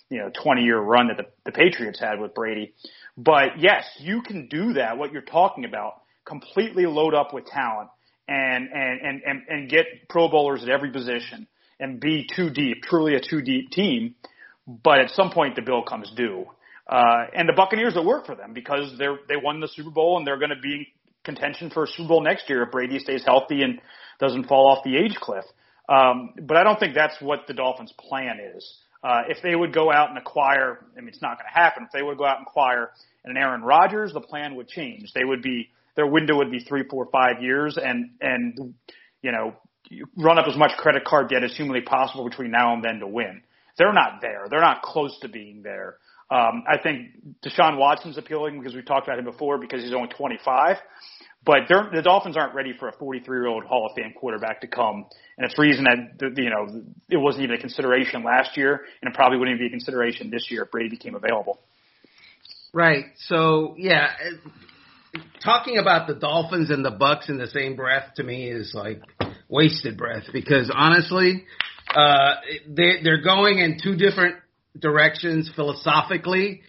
you 0.08 0.18
know 0.18 0.30
20 0.42 0.62
year 0.62 0.78
run 0.78 1.08
that 1.08 1.16
the, 1.16 1.26
the 1.44 1.52
Patriots 1.52 2.00
had 2.00 2.18
with 2.18 2.34
Brady. 2.34 2.72
But 3.16 3.58
yes, 3.58 3.84
you 3.98 4.22
can 4.22 4.48
do 4.48 4.74
that. 4.74 4.96
What 4.96 5.12
you're 5.12 5.22
talking 5.22 5.64
about, 5.64 6.00
completely 6.24 6.86
load 6.86 7.14
up 7.14 7.34
with 7.34 7.44
talent 7.46 7.90
and 8.26 8.68
and 8.72 9.22
and 9.24 9.42
and, 9.48 9.68
get 9.68 10.08
Pro 10.08 10.28
Bowlers 10.28 10.62
at 10.62 10.68
every 10.68 10.90
position 10.90 11.46
and 11.78 12.00
be 12.00 12.26
too 12.34 12.50
deep, 12.50 12.82
truly 12.82 13.16
a 13.16 13.20
too 13.20 13.42
deep 13.42 13.70
team. 13.70 14.14
But 14.66 15.00
at 15.00 15.10
some 15.10 15.30
point, 15.30 15.56
the 15.56 15.62
bill 15.62 15.82
comes 15.82 16.10
due. 16.16 16.46
Uh, 16.86 17.26
and 17.34 17.48
the 17.48 17.52
Buccaneers 17.52 17.94
will 17.94 18.06
work 18.06 18.26
for 18.26 18.34
them 18.34 18.52
because 18.52 18.96
they're 18.98 19.18
they 19.28 19.36
won 19.36 19.60
the 19.60 19.68
Super 19.68 19.90
Bowl 19.90 20.16
and 20.18 20.26
they're 20.26 20.38
going 20.38 20.50
to 20.50 20.60
be 20.60 20.88
contention 21.24 21.70
for 21.70 21.84
a 21.84 21.86
Super 21.86 22.08
Bowl 22.08 22.22
next 22.22 22.48
year 22.48 22.62
if 22.62 22.70
Brady 22.70 22.98
stays 22.98 23.22
healthy 23.24 23.62
and 23.62 23.80
doesn't 24.18 24.44
fall 24.44 24.68
off 24.68 24.84
the 24.84 24.96
age 24.96 25.16
cliff. 25.16 25.44
Um, 25.88 26.30
but 26.42 26.56
I 26.56 26.64
don't 26.64 26.78
think 26.78 26.94
that's 26.94 27.16
what 27.20 27.46
the 27.48 27.54
Dolphins' 27.54 27.92
plan 27.98 28.38
is. 28.54 28.78
Uh, 29.02 29.22
if 29.28 29.38
they 29.42 29.56
would 29.56 29.72
go 29.72 29.90
out 29.90 30.10
and 30.10 30.18
acquire, 30.18 30.86
I 30.96 31.00
mean, 31.00 31.08
it's 31.08 31.22
not 31.22 31.38
going 31.38 31.46
to 31.52 31.58
happen. 31.58 31.84
If 31.84 31.90
they 31.92 32.02
would 32.02 32.18
go 32.18 32.26
out 32.26 32.38
and 32.38 32.46
acquire 32.46 32.90
an 33.24 33.36
Aaron 33.36 33.62
Rodgers, 33.62 34.12
the 34.12 34.20
plan 34.20 34.54
would 34.56 34.68
change. 34.68 35.12
They 35.14 35.24
would 35.24 35.42
be 35.42 35.70
their 35.96 36.06
window 36.06 36.36
would 36.36 36.50
be 36.50 36.60
three, 36.60 36.84
four, 36.88 37.08
five 37.10 37.42
years, 37.42 37.78
and 37.82 38.10
and 38.20 38.74
you 39.22 39.32
know 39.32 39.54
run 40.16 40.38
up 40.38 40.46
as 40.46 40.56
much 40.56 40.72
credit 40.76 41.04
card 41.04 41.30
debt 41.30 41.42
as 41.42 41.56
humanly 41.56 41.80
possible 41.80 42.28
between 42.28 42.50
now 42.50 42.74
and 42.74 42.84
then 42.84 43.00
to 43.00 43.06
win. 43.06 43.42
They're 43.76 43.92
not 43.92 44.20
there. 44.20 44.46
They're 44.48 44.60
not 44.60 44.82
close 44.82 45.18
to 45.20 45.28
being 45.28 45.62
there. 45.62 45.96
Um, 46.30 46.62
I 46.68 46.78
think 46.80 47.08
Deshaun 47.44 47.76
Watson's 47.76 48.16
appealing 48.16 48.58
because 48.58 48.74
we 48.74 48.82
talked 48.82 49.08
about 49.08 49.18
him 49.18 49.24
before 49.24 49.58
because 49.58 49.82
he's 49.82 49.92
only 49.92 50.08
25. 50.08 50.76
But 51.44 51.68
the 51.68 52.02
Dolphins 52.04 52.36
aren't 52.36 52.54
ready 52.54 52.74
for 52.78 52.88
a 52.88 52.92
43 52.92 53.38
year 53.38 53.46
old 53.46 53.64
Hall 53.64 53.86
of 53.86 53.92
Fame 53.96 54.12
quarterback 54.14 54.60
to 54.60 54.66
come, 54.66 55.06
and 55.38 55.46
it's 55.46 55.58
reason 55.58 55.84
that 55.84 56.36
you 56.36 56.50
know 56.50 56.82
it 57.08 57.16
wasn't 57.16 57.44
even 57.44 57.56
a 57.56 57.58
consideration 57.58 58.22
last 58.22 58.58
year, 58.58 58.84
and 59.00 59.10
it 59.10 59.14
probably 59.14 59.38
wouldn't 59.38 59.56
even 59.56 59.66
be 59.66 59.68
a 59.68 59.70
consideration 59.70 60.30
this 60.30 60.50
year 60.50 60.64
if 60.64 60.70
Brady 60.70 60.90
became 60.90 61.14
available. 61.14 61.58
Right. 62.74 63.06
So 63.16 63.74
yeah, 63.78 64.10
talking 65.42 65.78
about 65.78 66.06
the 66.08 66.14
Dolphins 66.14 66.68
and 66.68 66.84
the 66.84 66.90
Bucks 66.90 67.30
in 67.30 67.38
the 67.38 67.48
same 67.48 67.74
breath 67.74 68.14
to 68.16 68.22
me 68.22 68.50
is 68.50 68.72
like 68.74 69.00
wasted 69.48 69.96
breath 69.96 70.24
because 70.34 70.70
honestly, 70.72 71.44
uh, 71.94 72.34
they 72.68 73.00
they're 73.02 73.22
going 73.22 73.60
in 73.60 73.78
two 73.82 73.96
different 73.96 74.36
directions 74.78 75.50
philosophically, 75.54 76.62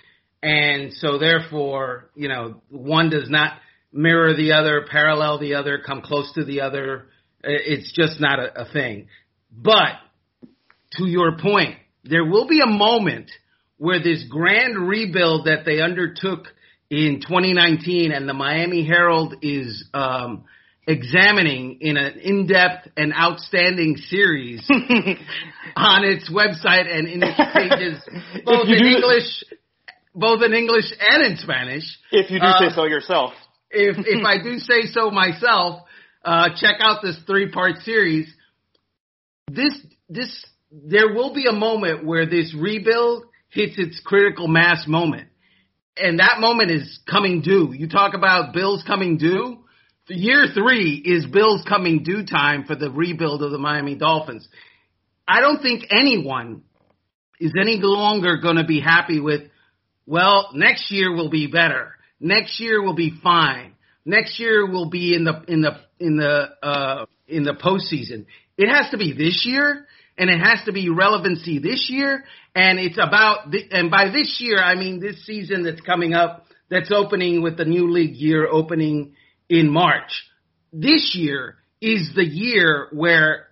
and 0.43 0.93
so 0.93 1.17
therefore, 1.17 2.09
you 2.15 2.27
know, 2.27 2.61
one 2.69 3.09
does 3.09 3.29
not 3.29 3.53
mirror 3.93 4.35
the 4.35 4.53
other, 4.53 4.85
parallel 4.89 5.39
the 5.39 5.55
other, 5.55 5.79
come 5.85 6.01
close 6.01 6.31
to 6.33 6.43
the 6.45 6.61
other. 6.61 7.07
It's 7.43 7.91
just 7.93 8.19
not 8.19 8.39
a, 8.39 8.61
a 8.61 8.71
thing. 8.71 9.07
But 9.51 9.93
to 10.93 11.05
your 11.05 11.37
point, 11.37 11.75
there 12.03 12.25
will 12.25 12.47
be 12.47 12.61
a 12.61 12.67
moment 12.67 13.29
where 13.77 14.01
this 14.01 14.23
grand 14.29 14.77
rebuild 14.77 15.45
that 15.45 15.65
they 15.65 15.81
undertook 15.81 16.45
in 16.89 17.21
2019 17.21 18.11
and 18.11 18.27
the 18.27 18.33
Miami 18.33 18.85
Herald 18.85 19.35
is 19.41 19.87
um, 19.93 20.45
examining 20.87 21.77
in 21.81 21.97
an 21.97 22.19
in-depth 22.19 22.89
and 22.97 23.13
outstanding 23.13 23.97
series 23.97 24.67
on 25.75 26.03
its 26.03 26.29
website 26.31 26.91
and 26.91 27.07
in 27.07 27.21
its 27.23 27.39
pages, 27.53 28.43
both 28.45 28.67
in 28.67 28.85
English, 28.85 29.43
both 30.15 30.43
in 30.43 30.53
English 30.53 30.91
and 30.99 31.23
in 31.23 31.37
Spanish. 31.37 31.83
If 32.11 32.31
you 32.31 32.39
do 32.39 32.45
uh, 32.45 32.59
say 32.59 32.75
so 32.75 32.85
yourself 32.85 33.33
if 33.71 33.97
if 34.05 34.25
I 34.25 34.41
do 34.41 34.57
say 34.59 34.83
so 34.91 35.09
myself, 35.11 35.83
uh, 36.23 36.49
check 36.55 36.75
out 36.79 37.01
this 37.01 37.17
three 37.25 37.51
part 37.51 37.77
series. 37.79 38.31
This 39.47 39.73
this 40.09 40.45
there 40.71 41.13
will 41.13 41.33
be 41.33 41.45
a 41.47 41.53
moment 41.53 42.05
where 42.05 42.25
this 42.25 42.55
rebuild 42.57 43.25
hits 43.49 43.77
its 43.77 43.99
critical 44.03 44.47
mass 44.47 44.87
moment. 44.87 45.27
And 45.97 46.19
that 46.19 46.39
moment 46.39 46.71
is 46.71 46.99
coming 47.09 47.41
due. 47.41 47.73
You 47.73 47.89
talk 47.89 48.13
about 48.13 48.53
bills 48.53 48.81
coming 48.87 49.17
due. 49.17 49.59
Year 50.07 50.47
three 50.53 51.01
is 51.03 51.25
bills 51.25 51.63
coming 51.67 52.03
due 52.03 52.25
time 52.25 52.65
for 52.65 52.75
the 52.75 52.89
rebuild 52.89 53.43
of 53.43 53.51
the 53.51 53.57
Miami 53.57 53.95
Dolphins. 53.95 54.47
I 55.27 55.41
don't 55.41 55.61
think 55.61 55.85
anyone 55.91 56.63
is 57.39 57.53
any 57.59 57.79
longer 57.81 58.37
going 58.37 58.57
to 58.57 58.65
be 58.65 58.81
happy 58.81 59.19
with, 59.19 59.41
well, 60.05 60.49
next 60.53 60.91
year 60.91 61.15
will 61.15 61.29
be 61.29 61.47
better. 61.47 61.95
Next 62.19 62.59
year 62.59 62.81
will 62.81 62.95
be 62.95 63.13
fine. 63.23 63.73
Next 64.05 64.39
year 64.39 64.69
will 64.69 64.89
be 64.89 65.15
in 65.15 65.23
the 65.23 65.43
in 65.47 65.61
the 65.61 65.71
in 65.99 66.17
the 66.17 66.49
uh, 66.63 67.05
in 67.27 67.43
the 67.43 67.53
postseason. 67.53 68.25
It 68.57 68.69
has 68.69 68.89
to 68.91 68.97
be 68.97 69.13
this 69.13 69.43
year, 69.45 69.85
and 70.17 70.29
it 70.29 70.39
has 70.39 70.63
to 70.65 70.71
be 70.71 70.89
relevancy 70.89 71.59
this 71.59 71.87
year. 71.89 72.23
And 72.55 72.79
it's 72.79 72.97
about 72.97 73.51
the, 73.51 73.63
and 73.71 73.91
by 73.91 74.09
this 74.09 74.37
year 74.39 74.57
I 74.57 74.75
mean 74.75 74.99
this 74.99 75.25
season 75.25 75.63
that's 75.63 75.81
coming 75.81 76.13
up. 76.13 76.45
That's 76.69 76.91
opening 76.91 77.41
with 77.41 77.57
the 77.57 77.65
new 77.65 77.91
league 77.91 78.15
year 78.15 78.47
opening 78.47 79.13
in 79.51 79.69
March. 79.69 80.23
This 80.71 81.13
year 81.13 81.57
is 81.81 82.11
the 82.15 82.25
year 82.25 82.87
where 82.93 83.47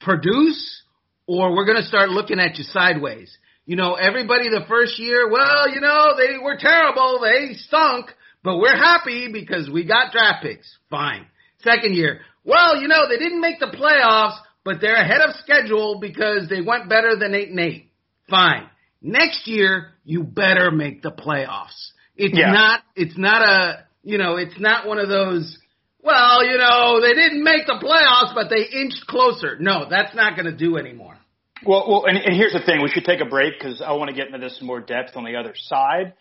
produce 0.00 0.82
or 1.26 1.54
we're 1.54 1.66
going 1.66 1.82
to 1.82 1.88
start 1.88 2.08
looking 2.08 2.38
at 2.38 2.56
you 2.56 2.64
sideways. 2.64 3.36
You 3.66 3.76
know, 3.76 3.94
everybody 3.94 4.48
the 4.48 4.64
first 4.68 4.98
year, 4.98 5.28
well, 5.28 5.68
you 5.68 5.80
know, 5.80 6.14
they 6.16 6.38
were 6.42 6.56
terrible, 6.56 7.20
they 7.20 7.54
stunk, 7.54 8.06
but 8.44 8.58
we're 8.58 8.76
happy 8.76 9.30
because 9.30 9.68
we 9.68 9.84
got 9.84 10.12
draft 10.12 10.42
picks. 10.42 10.78
Fine. 10.88 11.26
Second 11.62 11.94
year, 11.94 12.20
well, 12.44 12.80
you 12.80 12.86
know, 12.86 13.08
they 13.08 13.18
didn't 13.18 13.40
make 13.40 13.58
the 13.58 13.66
playoffs, 13.66 14.38
but 14.64 14.80
they're 14.80 14.94
ahead 14.94 15.20
of 15.20 15.34
schedule 15.42 15.98
because 16.00 16.48
they 16.48 16.62
went 16.62 16.88
better 16.88 17.16
than 17.16 17.34
8 17.34 17.48
and 17.50 17.60
8. 17.60 17.90
Fine. 18.30 18.68
Next 19.02 19.48
year, 19.48 19.94
you 20.04 20.22
better 20.22 20.70
make 20.70 21.02
the 21.02 21.10
playoffs. 21.10 21.90
It's 22.16 22.38
yeah. 22.38 22.52
not, 22.52 22.80
it's 22.94 23.18
not 23.18 23.42
a, 23.42 23.87
you 24.02 24.18
know, 24.18 24.36
it's 24.36 24.58
not 24.58 24.86
one 24.86 24.98
of 24.98 25.08
those, 25.08 25.58
well, 26.02 26.44
you 26.44 26.56
know, 26.58 27.00
they 27.00 27.14
didn't 27.14 27.42
make 27.42 27.66
the 27.66 27.78
playoffs, 27.82 28.34
but 28.34 28.48
they 28.48 28.64
inched 28.78 29.06
closer. 29.06 29.56
No, 29.58 29.86
that's 29.88 30.14
not 30.14 30.36
going 30.36 30.46
to 30.46 30.56
do 30.56 30.76
anymore. 30.76 31.18
Well, 31.66 31.86
well, 31.88 32.04
and, 32.06 32.16
and 32.16 32.36
here's 32.36 32.52
the 32.52 32.60
thing: 32.64 32.82
we 32.82 32.88
should 32.88 33.04
take 33.04 33.20
a 33.20 33.28
break 33.28 33.54
because 33.58 33.82
I 33.82 33.92
want 33.92 34.10
to 34.10 34.14
get 34.14 34.26
into 34.26 34.38
this 34.38 34.58
in 34.60 34.66
more 34.66 34.80
depth 34.80 35.16
on 35.16 35.24
the 35.24 35.36
other 35.36 35.54
side. 35.56 36.14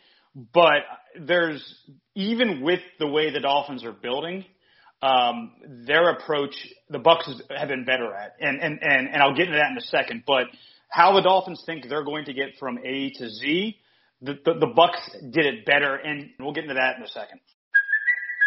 But 0.54 0.84
there's 1.20 1.64
even 2.16 2.62
with 2.62 2.80
the 3.00 3.08
way 3.08 3.32
the 3.32 3.40
Dolphins 3.40 3.84
are 3.84 3.92
building, 3.92 4.46
um, 5.02 5.52
their 5.86 6.10
approach, 6.10 6.56
the 6.90 7.00
Bucks 7.00 7.30
have 7.56 7.68
been 7.68 7.86
better 7.86 8.14
at, 8.14 8.36
and 8.40 8.60
and 8.62 8.80
and 8.82 9.08
and 9.10 9.22
I'll 9.22 9.36
get 9.36 9.48
into 9.48 9.60
that 9.60 9.72
in 9.72 9.78
a 9.78 9.82
second. 9.82 10.24
But 10.26 10.48
how 10.90 11.14
the 11.14 11.22
Dolphins 11.22 11.62
think 11.66 11.88
they're 11.88 12.04
going 12.04 12.26
to 12.26 12.34
get 12.34 12.58
from 12.60 12.80
A 12.84 13.12
to 13.18 13.30
Z, 13.30 13.78
the 14.22 14.34
the, 14.44 14.54
the 14.56 14.74
Bucks 14.76 15.00
did 15.30 15.46
it 15.46 15.66
better, 15.66 15.96
and 15.96 16.32
we'll 16.40 16.54
get 16.54 16.64
into 16.64 16.76
that 16.76 16.98
in 16.98 17.04
a 17.04 17.08
second. 17.08 17.40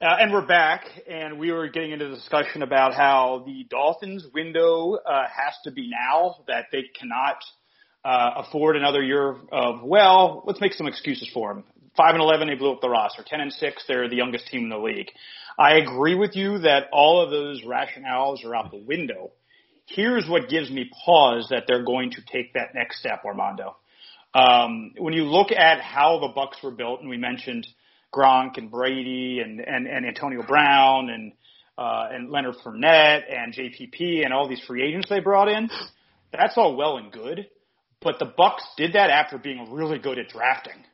Uh, 0.00 0.14
and 0.20 0.32
we're 0.32 0.46
back, 0.46 0.84
and 1.10 1.40
we 1.40 1.50
were 1.50 1.66
getting 1.66 1.90
into 1.90 2.06
the 2.06 2.14
discussion 2.14 2.62
about 2.62 2.94
how 2.94 3.42
the 3.44 3.66
Dolphins' 3.68 4.24
window 4.32 4.94
uh, 4.94 5.24
has 5.24 5.54
to 5.64 5.72
be 5.72 5.90
now, 5.90 6.36
that 6.46 6.66
they 6.70 6.84
cannot 6.96 7.42
uh, 8.04 8.44
afford 8.44 8.76
another 8.76 9.02
year 9.02 9.34
of, 9.50 9.82
well, 9.82 10.44
let's 10.46 10.60
make 10.60 10.72
some 10.74 10.86
excuses 10.86 11.28
for 11.34 11.52
them. 11.52 11.64
5 11.96 12.14
and 12.14 12.22
11, 12.22 12.46
they 12.46 12.54
blew 12.54 12.70
up 12.74 12.80
the 12.80 12.88
roster. 12.88 13.24
10 13.26 13.40
and 13.40 13.52
6, 13.52 13.84
they're 13.88 14.08
the 14.08 14.14
youngest 14.14 14.46
team 14.46 14.62
in 14.62 14.68
the 14.68 14.78
league. 14.78 15.10
I 15.58 15.78
agree 15.78 16.14
with 16.14 16.36
you 16.36 16.58
that 16.58 16.84
all 16.92 17.20
of 17.20 17.32
those 17.32 17.64
rationales 17.64 18.44
are 18.44 18.54
out 18.54 18.70
the 18.70 18.78
window. 18.78 19.32
Here's 19.86 20.28
what 20.28 20.48
gives 20.48 20.70
me 20.70 20.88
pause 21.04 21.48
that 21.50 21.64
they're 21.66 21.82
going 21.82 22.12
to 22.12 22.22
take 22.32 22.54
that 22.54 22.72
next 22.72 23.00
step, 23.00 23.24
Armando. 23.24 23.76
Um, 24.32 24.92
when 24.96 25.12
you 25.12 25.24
look 25.24 25.50
at 25.50 25.80
how 25.80 26.20
the 26.20 26.28
Bucks 26.28 26.58
were 26.62 26.70
built, 26.70 27.00
and 27.00 27.10
we 27.10 27.16
mentioned– 27.16 27.66
Gronk 28.14 28.56
and 28.56 28.70
Brady 28.70 29.40
and, 29.40 29.60
and, 29.60 29.86
and 29.86 30.06
Antonio 30.06 30.42
Brown 30.42 31.10
and, 31.10 31.32
uh, 31.76 32.08
and 32.10 32.30
Leonard 32.30 32.56
Fournette 32.64 33.22
and 33.30 33.54
JPP 33.54 34.24
and 34.24 34.32
all 34.32 34.48
these 34.48 34.62
free 34.66 34.82
agents 34.82 35.08
they 35.08 35.20
brought 35.20 35.48
in. 35.48 35.68
That's 36.32 36.56
all 36.56 36.76
well 36.76 36.98
and 36.98 37.10
good, 37.10 37.48
but 38.00 38.18
the 38.18 38.32
Bucks 38.36 38.64
did 38.76 38.94
that 38.94 39.10
after 39.10 39.38
being 39.38 39.72
really 39.72 39.98
good 39.98 40.18
at 40.18 40.28
drafting. 40.28 40.84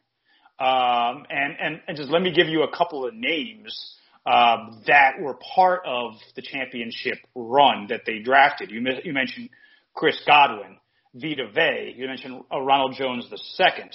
Um, 0.59 1.27
and, 1.31 1.57
and, 1.61 1.81
and 1.89 1.97
just 1.97 2.11
let 2.11 2.23
me 2.23 2.33
give 2.33 2.47
you 2.47 2.63
a 2.63 2.77
couple 2.77 3.07
of 3.07 3.15
names 3.15 3.97
um, 4.27 4.83
that 4.87 5.21
were 5.21 5.37
part 5.55 5.83
of 5.85 6.15
the 6.37 6.43
championship 6.43 7.19
run 7.35 7.89
that 7.89 8.03
they 8.07 8.21
drafted. 8.21 8.71
You, 8.71 8.81
you 9.05 9.13
mentioned 9.13 9.51
Chris 9.95 10.19
Godwin, 10.27 10.79
Vita 11.15 11.49
Vea. 11.53 11.95
You 11.97 12.07
mentioned 12.07 12.43
uh, 12.53 12.61
Ronald 12.61 12.95
Jones 12.97 13.29
the 13.31 13.39
second. 13.55 13.91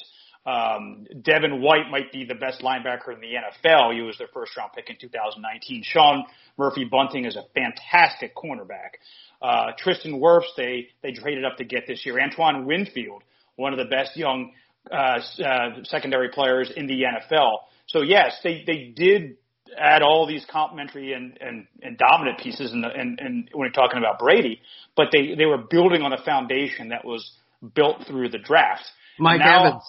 Um, 0.45 1.05
Devin 1.21 1.61
White 1.61 1.89
might 1.91 2.11
be 2.11 2.25
the 2.25 2.35
best 2.35 2.61
linebacker 2.61 3.13
in 3.13 3.19
the 3.19 3.33
NFL. 3.33 3.93
He 3.93 4.01
was 4.01 4.17
their 4.17 4.29
first 4.33 4.55
round 4.57 4.71
pick 4.73 4.89
in 4.89 4.95
2019. 4.99 5.83
Sean 5.85 6.25
Murphy 6.57 6.85
Bunting 6.85 7.25
is 7.25 7.35
a 7.35 7.43
fantastic 7.53 8.35
cornerback. 8.35 8.97
Uh, 9.41 9.71
Tristan 9.77 10.19
Wirfs, 10.19 10.55
they, 10.57 10.87
they 11.03 11.11
traded 11.11 11.45
up 11.45 11.57
to 11.57 11.65
get 11.65 11.87
this 11.87 12.05
year. 12.05 12.19
Antoine 12.19 12.65
Winfield, 12.65 13.23
one 13.57 13.73
of 13.73 13.79
the 13.79 13.85
best 13.85 14.15
young, 14.17 14.53
uh, 14.91 15.19
uh, 15.43 15.83
secondary 15.83 16.29
players 16.29 16.71
in 16.75 16.87
the 16.87 17.03
NFL. 17.03 17.57
So 17.87 18.01
yes, 18.01 18.37
they, 18.43 18.63
they 18.65 18.93
did 18.95 19.37
add 19.77 20.01
all 20.01 20.25
these 20.25 20.45
complementary 20.49 21.13
and, 21.13 21.37
and, 21.41 21.67
and 21.81 21.97
dominant 21.97 22.39
pieces 22.39 22.71
and, 22.71 22.85
and, 22.85 23.19
and 23.19 23.49
when 23.53 23.67
you're 23.67 23.71
talking 23.71 23.99
about 23.99 24.19
Brady, 24.19 24.61
but 24.95 25.07
they, 25.11 25.35
they 25.35 25.45
were 25.45 25.57
building 25.57 26.01
on 26.01 26.13
a 26.13 26.23
foundation 26.23 26.89
that 26.89 27.05
was 27.05 27.31
built 27.75 28.05
through 28.07 28.29
the 28.29 28.39
draft. 28.39 28.83
Mike 29.19 29.39
now, 29.39 29.67
Evans. 29.67 29.83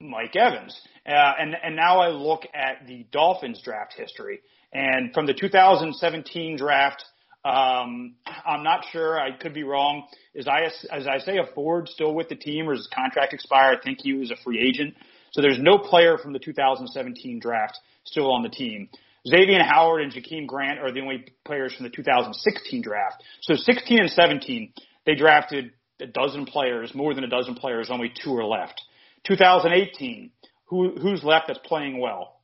Mike 0.00 0.36
Evans. 0.36 0.80
Uh, 1.06 1.32
and, 1.40 1.56
and 1.62 1.74
now 1.74 2.00
I 2.00 2.08
look 2.08 2.42
at 2.54 2.86
the 2.86 3.06
Dolphins 3.10 3.60
draft 3.64 3.94
history 3.94 4.40
and 4.72 5.12
from 5.14 5.26
the 5.26 5.34
2017 5.34 6.56
draft, 6.56 7.04
um, 7.44 8.14
I'm 8.46 8.62
not 8.62 8.84
sure. 8.92 9.18
I 9.18 9.36
could 9.36 9.54
be 9.54 9.62
wrong. 9.62 10.06
Is 10.34 10.46
I, 10.46 10.70
as 10.92 11.06
I 11.06 11.18
say, 11.18 11.38
a 11.38 11.52
Ford 11.54 11.88
still 11.88 12.14
with 12.14 12.28
the 12.28 12.34
team 12.34 12.68
or 12.68 12.74
is 12.74 12.80
his 12.80 12.90
contract 12.94 13.32
expired? 13.32 13.78
I 13.80 13.84
think 13.84 13.98
he 14.02 14.12
was 14.12 14.30
a 14.30 14.36
free 14.44 14.60
agent. 14.60 14.94
So 15.32 15.40
there's 15.40 15.58
no 15.58 15.78
player 15.78 16.18
from 16.18 16.32
the 16.32 16.38
2017 16.38 17.40
draft 17.40 17.78
still 18.04 18.30
on 18.30 18.42
the 18.42 18.48
team. 18.48 18.88
Xavier 19.26 19.62
Howard 19.62 20.02
and 20.02 20.12
Jakeem 20.12 20.46
Grant 20.46 20.78
are 20.78 20.92
the 20.92 21.00
only 21.00 21.26
players 21.44 21.74
from 21.74 21.84
the 21.84 21.90
2016 21.90 22.82
draft. 22.82 23.22
So 23.42 23.54
16 23.54 24.00
and 24.00 24.10
17, 24.10 24.72
they 25.06 25.14
drafted 25.14 25.72
a 26.00 26.06
dozen 26.06 26.46
players, 26.46 26.94
more 26.94 27.14
than 27.14 27.24
a 27.24 27.28
dozen 27.28 27.54
players, 27.54 27.88
only 27.90 28.12
two 28.22 28.36
are 28.36 28.44
left. 28.44 28.80
2018, 29.28 30.30
who, 30.66 30.96
who's 31.00 31.22
left 31.22 31.46
that's 31.48 31.60
playing 31.64 32.00
well? 32.00 32.40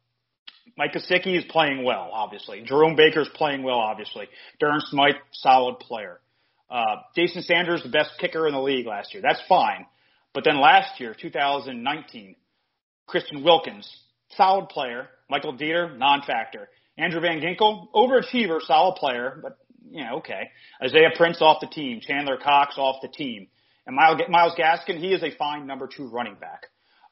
Mike 0.77 0.93
Gesicki 0.93 1.37
is 1.37 1.45
playing 1.49 1.85
well, 1.85 2.11
obviously. 2.13 2.63
Jerome 2.63 2.97
Baker 2.97 3.23
is 3.23 3.29
playing 3.35 3.63
well, 3.63 3.79
obviously. 3.79 4.29
Durham 4.61 4.81
Smythe, 4.81 5.15
solid 5.33 5.79
player. 5.79 6.21
Uh, 6.71 6.97
Jason 7.15 7.43
Sanders, 7.43 7.83
the 7.83 7.89
best 7.89 8.11
kicker 8.19 8.47
in 8.47 8.55
the 8.55 8.61
league 8.61 8.87
last 8.87 9.15
year. 9.15 9.23
That's 9.23 9.41
fine. 9.49 9.87
But 10.33 10.45
then 10.45 10.61
last 10.61 11.01
year, 11.01 11.15
2019, 11.19 12.37
Christian 13.07 13.45
Wilkins, 13.45 13.89
solid 14.31 14.69
player. 14.69 15.09
Michael 15.31 15.57
Deiter, 15.57 15.97
non-factor. 15.97 16.69
Andrew 16.99 17.21
Van 17.21 17.41
Ginkel, 17.41 17.87
overachiever, 17.95 18.61
solid 18.61 18.97
player, 18.97 19.39
but 19.43 19.59
you 19.91 20.03
know, 20.03 20.17
okay. 20.19 20.51
Isaiah 20.83 21.11
Prince 21.15 21.41
off 21.41 21.61
the 21.61 21.67
team. 21.67 22.01
Chandler 22.01 22.37
Cox 22.37 22.77
off 22.79 22.97
the 23.03 23.09
team. 23.09 23.49
And 23.87 23.95
Myles 23.95 24.55
Gaskin, 24.59 24.99
he 24.99 25.13
is 25.13 25.23
a 25.23 25.37
fine 25.37 25.67
number 25.67 25.87
two 25.87 26.09
running 26.09 26.37
back. 26.37 26.67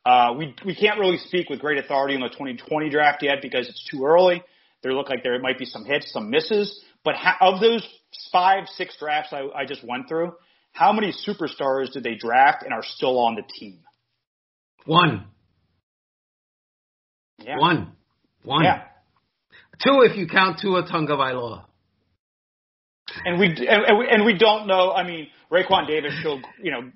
Uh, 0.05 0.35
we 0.37 0.55
we 0.65 0.75
can't 0.75 0.99
really 0.99 1.19
speak 1.19 1.49
with 1.49 1.61
great 1.61 1.79
authority 1.79 2.15
on 2.15 2.21
the 2.23 2.29
2020 2.29 2.91
draft 2.91 3.23
yet 3.23 3.39
because 3.41 3.69
it's 3.69 3.89
too 3.91 4.05
early. 4.05 4.43
There 4.83 4.93
look 4.93 5.09
like 5.09 5.23
there 5.23 5.39
might 5.41 5.59
be 5.59 5.65
some 5.65 5.85
hits, 5.85 6.13
some 6.13 6.29
misses. 6.29 6.81
But 7.05 7.15
ha- 7.15 7.37
of 7.41 7.61
those 7.61 7.87
five, 8.33 8.65
six 8.75 8.97
drafts 8.99 9.33
I, 9.33 9.47
I 9.55 9.65
just 9.65 9.85
went 9.87 10.09
through, 10.09 10.33
how 10.73 10.93
many 10.93 11.13
superstars 11.27 11.93
did 11.93 12.03
they 12.03 12.15
draft 12.15 12.65
and 12.65 12.73
are 12.73 12.83
still 12.83 13.19
on 13.19 13.37
the 13.37 13.43
team? 13.43 13.79
One. 14.87 15.27
Yeah. 17.39 17.59
One. 17.59 17.93
One. 18.43 18.65
Yeah. 18.65 18.83
Two 19.85 20.03
if 20.03 20.17
you 20.17 20.27
count 20.27 20.59
Tua 20.61 20.85
Tagovailoa. 20.89 21.65
And 23.25 23.39
we 23.39 23.47
and 23.47 23.99
we, 23.99 24.09
and 24.09 24.25
we 24.25 24.39
don't 24.39 24.67
know. 24.67 24.93
I 24.93 25.07
mean, 25.07 25.29
Raekwon 25.51 25.87
Davis 25.87 26.15
showed 26.23 26.43
you 26.63 26.71
know 26.71 26.91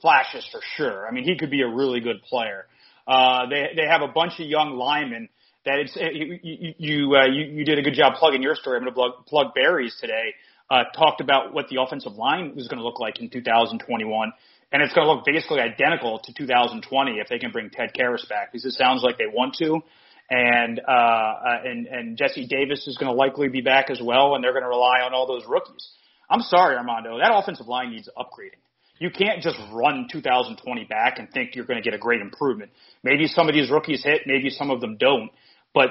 flashes 0.00 0.46
for 0.50 0.60
sure. 0.76 1.06
I 1.06 1.10
mean, 1.12 1.24
he 1.24 1.36
could 1.36 1.50
be 1.50 1.62
a 1.62 1.68
really 1.68 2.00
good 2.00 2.22
player. 2.22 2.66
Uh, 3.06 3.46
they 3.48 3.68
they 3.76 3.86
have 3.86 4.02
a 4.02 4.08
bunch 4.08 4.34
of 4.40 4.46
young 4.46 4.76
linemen 4.76 5.28
that 5.64 5.78
it's 5.78 5.96
you 5.96 6.38
you 6.42 6.74
you, 6.78 7.16
uh, 7.16 7.26
you, 7.26 7.44
you 7.44 7.64
did 7.64 7.78
a 7.78 7.82
good 7.82 7.94
job 7.94 8.14
plugging 8.14 8.42
your 8.42 8.54
story. 8.54 8.78
I'm 8.78 8.84
going 8.84 8.94
to 8.94 8.96
plug, 8.96 9.26
plug 9.26 9.54
Barry's 9.54 9.96
today. 10.00 10.34
Uh, 10.68 10.82
talked 10.96 11.20
about 11.20 11.54
what 11.54 11.68
the 11.68 11.80
offensive 11.80 12.14
line 12.14 12.54
was 12.56 12.66
going 12.66 12.78
to 12.78 12.84
look 12.84 12.98
like 12.98 13.20
in 13.20 13.30
2021, 13.30 14.32
and 14.72 14.82
it's 14.82 14.92
going 14.94 15.06
to 15.06 15.12
look 15.12 15.24
basically 15.24 15.60
identical 15.60 16.18
to 16.18 16.32
2020 16.32 17.12
if 17.12 17.28
they 17.28 17.38
can 17.38 17.52
bring 17.52 17.70
Ted 17.70 17.90
Karras 17.96 18.28
back 18.28 18.50
because 18.50 18.64
it 18.64 18.72
sounds 18.72 19.04
like 19.04 19.16
they 19.16 19.26
want 19.32 19.54
to. 19.58 19.80
And 20.28 20.80
uh, 20.80 20.90
uh, 20.90 21.60
and 21.64 21.86
and 21.86 22.18
Jesse 22.18 22.46
Davis 22.46 22.88
is 22.88 22.96
going 22.96 23.12
to 23.12 23.16
likely 23.16 23.48
be 23.48 23.60
back 23.60 23.90
as 23.90 24.00
well, 24.02 24.34
and 24.34 24.42
they're 24.42 24.52
going 24.52 24.64
to 24.64 24.68
rely 24.68 25.02
on 25.04 25.14
all 25.14 25.26
those 25.26 25.44
rookies. 25.48 25.88
I'm 26.28 26.40
sorry, 26.40 26.76
Armando, 26.76 27.18
that 27.18 27.30
offensive 27.32 27.68
line 27.68 27.90
needs 27.90 28.08
upgrading. 28.16 28.58
You 28.98 29.10
can't 29.10 29.42
just 29.42 29.58
run 29.72 30.08
2020 30.10 30.84
back 30.84 31.18
and 31.18 31.30
think 31.30 31.54
you're 31.54 31.66
going 31.66 31.82
to 31.82 31.82
get 31.82 31.94
a 31.94 31.98
great 31.98 32.20
improvement. 32.20 32.70
Maybe 33.02 33.26
some 33.26 33.48
of 33.48 33.54
these 33.54 33.70
rookies 33.70 34.02
hit, 34.02 34.22
maybe 34.26 34.50
some 34.50 34.70
of 34.70 34.80
them 34.80 34.96
don't. 34.96 35.30
But 35.74 35.90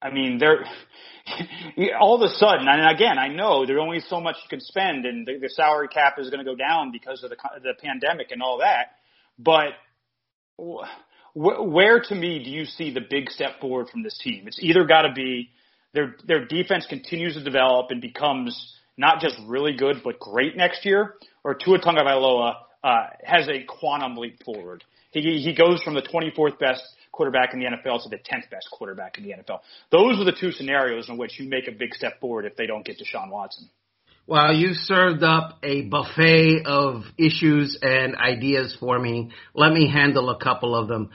I 0.00 0.10
mean, 0.10 0.38
they're 0.38 0.64
all 2.00 2.16
of 2.16 2.28
a 2.28 2.34
sudden, 2.34 2.66
and 2.68 2.94
again, 2.94 3.18
I 3.18 3.28
know 3.28 3.66
there's 3.66 3.80
only 3.80 4.00
so 4.00 4.20
much 4.20 4.36
you 4.42 4.48
can 4.48 4.60
spend, 4.60 5.06
and 5.06 5.26
the, 5.26 5.38
the 5.38 5.48
salary 5.48 5.88
cap 5.88 6.14
is 6.18 6.30
going 6.30 6.44
to 6.44 6.50
go 6.50 6.56
down 6.56 6.90
because 6.92 7.22
of 7.22 7.30
the 7.30 7.36
the 7.62 7.74
pandemic 7.80 8.30
and 8.30 8.42
all 8.42 8.58
that. 8.58 8.96
But 9.38 9.70
where 11.34 12.00
to 12.00 12.14
me 12.14 12.42
do 12.44 12.50
you 12.50 12.64
see 12.64 12.92
the 12.92 13.00
big 13.08 13.30
step 13.30 13.60
forward 13.60 13.88
from 13.88 14.02
this 14.02 14.18
team? 14.18 14.46
It's 14.46 14.58
either 14.60 14.84
got 14.84 15.02
to 15.02 15.12
be 15.12 15.50
their 15.94 16.16
their 16.26 16.44
defense 16.44 16.86
continues 16.88 17.34
to 17.34 17.44
develop 17.44 17.86
and 17.90 18.00
becomes 18.00 18.74
not 18.96 19.20
just 19.20 19.36
really 19.46 19.74
good 19.74 20.02
but 20.04 20.18
great 20.18 20.56
next 20.56 20.84
year, 20.84 21.14
or 21.44 21.54
Tua 21.54 21.78
Tagovailoa 21.78 22.54
uh, 22.84 23.06
has 23.24 23.48
a 23.48 23.64
quantum 23.64 24.16
leap 24.16 24.42
forward. 24.44 24.84
He 25.12 25.20
he 25.20 25.54
goes 25.54 25.82
from 25.82 25.94
the 25.94 26.02
24th 26.02 26.58
best 26.58 26.82
quarterback 27.12 27.52
in 27.52 27.60
the 27.60 27.66
NFL 27.66 28.02
to 28.02 28.08
the 28.08 28.16
10th 28.16 28.50
best 28.50 28.68
quarterback 28.72 29.18
in 29.18 29.24
the 29.24 29.30
NFL. 29.30 29.60
Those 29.90 30.18
are 30.18 30.24
the 30.24 30.36
two 30.38 30.50
scenarios 30.50 31.08
in 31.08 31.18
which 31.18 31.38
you 31.38 31.48
make 31.48 31.68
a 31.68 31.72
big 31.72 31.94
step 31.94 32.18
forward 32.20 32.46
if 32.46 32.56
they 32.56 32.66
don't 32.66 32.84
get 32.84 32.98
Deshaun 32.98 33.30
Watson. 33.30 33.68
Well, 34.26 34.54
you 34.54 34.72
served 34.74 35.24
up 35.24 35.58
a 35.64 35.82
buffet 35.82 36.62
of 36.64 37.02
issues 37.18 37.76
and 37.82 38.16
ideas 38.16 38.76
for 38.78 38.98
me. 38.98 39.32
Let 39.52 39.72
me 39.72 39.90
handle 39.90 40.30
a 40.30 40.38
couple 40.38 40.76
of 40.76 40.88
them. 40.88 41.10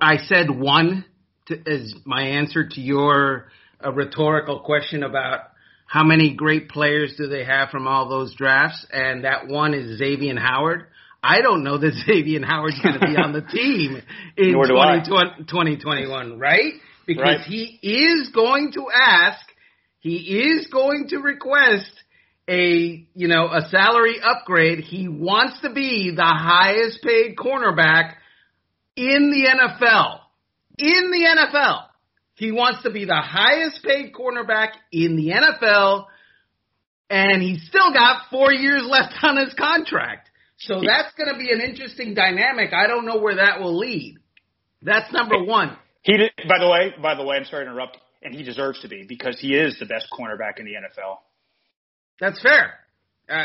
I 0.00 0.18
said 0.18 0.48
one 0.48 1.04
to, 1.46 1.58
as 1.66 1.92
my 2.04 2.22
answer 2.22 2.68
to 2.68 2.80
your 2.80 3.50
uh, 3.84 3.92
rhetorical 3.92 4.60
question 4.60 5.02
about 5.02 5.51
how 5.92 6.04
many 6.04 6.32
great 6.32 6.70
players 6.70 7.16
do 7.18 7.26
they 7.26 7.44
have 7.44 7.68
from 7.68 7.86
all 7.86 8.08
those 8.08 8.34
drafts, 8.34 8.86
and 8.90 9.24
that 9.24 9.46
one 9.46 9.74
is 9.74 9.98
Xavier 9.98 10.40
Howard. 10.40 10.86
I 11.22 11.42
don't 11.42 11.62
know 11.62 11.76
that 11.76 11.92
Xavier 12.06 12.40
Howard's 12.42 12.80
going 12.80 12.98
to 12.98 13.06
be 13.06 13.14
on 13.14 13.34
the 13.34 13.42
team 13.52 14.00
in 14.38 14.54
2020, 14.54 15.44
2021, 15.44 16.38
right? 16.38 16.72
Because 17.06 17.22
right. 17.22 17.40
he 17.42 17.78
is 17.82 18.30
going 18.34 18.72
to 18.72 18.86
ask, 18.90 19.44
he 20.00 20.16
is 20.16 20.68
going 20.68 21.08
to 21.10 21.18
request 21.18 21.92
a 22.48 23.06
you 23.14 23.28
know 23.28 23.48
a 23.52 23.68
salary 23.68 24.16
upgrade. 24.24 24.78
He 24.84 25.08
wants 25.08 25.60
to 25.60 25.74
be 25.74 26.10
the 26.16 26.24
highest 26.24 27.02
paid 27.02 27.36
cornerback 27.36 28.14
in 28.96 29.30
the 29.30 29.46
NFL. 29.46 30.20
In 30.78 31.10
the 31.10 31.36
NFL. 31.36 31.91
He 32.34 32.50
wants 32.52 32.82
to 32.82 32.90
be 32.90 33.04
the 33.04 33.20
highest 33.20 33.82
paid 33.82 34.12
cornerback 34.12 34.70
in 34.90 35.16
the 35.16 35.30
NFL 35.30 36.06
and 37.10 37.42
he's 37.42 37.66
still 37.68 37.92
got 37.92 38.30
4 38.30 38.54
years 38.54 38.84
left 38.88 39.12
on 39.22 39.36
his 39.36 39.52
contract. 39.54 40.30
So 40.58 40.80
that's 40.80 41.12
going 41.14 41.32
to 41.32 41.38
be 41.38 41.50
an 41.52 41.60
interesting 41.60 42.14
dynamic. 42.14 42.72
I 42.72 42.86
don't 42.86 43.04
know 43.04 43.18
where 43.18 43.36
that 43.36 43.60
will 43.60 43.76
lead. 43.76 44.18
That's 44.80 45.12
number 45.12 45.42
1. 45.42 45.76
He 46.02 46.16
did, 46.16 46.32
by 46.48 46.58
the 46.58 46.68
way, 46.68 46.94
by 47.00 47.14
the 47.14 47.24
way, 47.24 47.36
I'm 47.36 47.44
sorry 47.44 47.64
to 47.64 47.70
interrupt, 47.70 47.96
and 48.22 48.34
he 48.34 48.42
deserves 48.42 48.80
to 48.80 48.88
be 48.88 49.04
because 49.08 49.38
he 49.40 49.54
is 49.54 49.76
the 49.78 49.86
best 49.86 50.06
cornerback 50.12 50.58
in 50.58 50.64
the 50.64 50.72
NFL. 50.72 51.18
That's 52.20 52.40
fair. 52.42 52.74
Uh, 53.28 53.44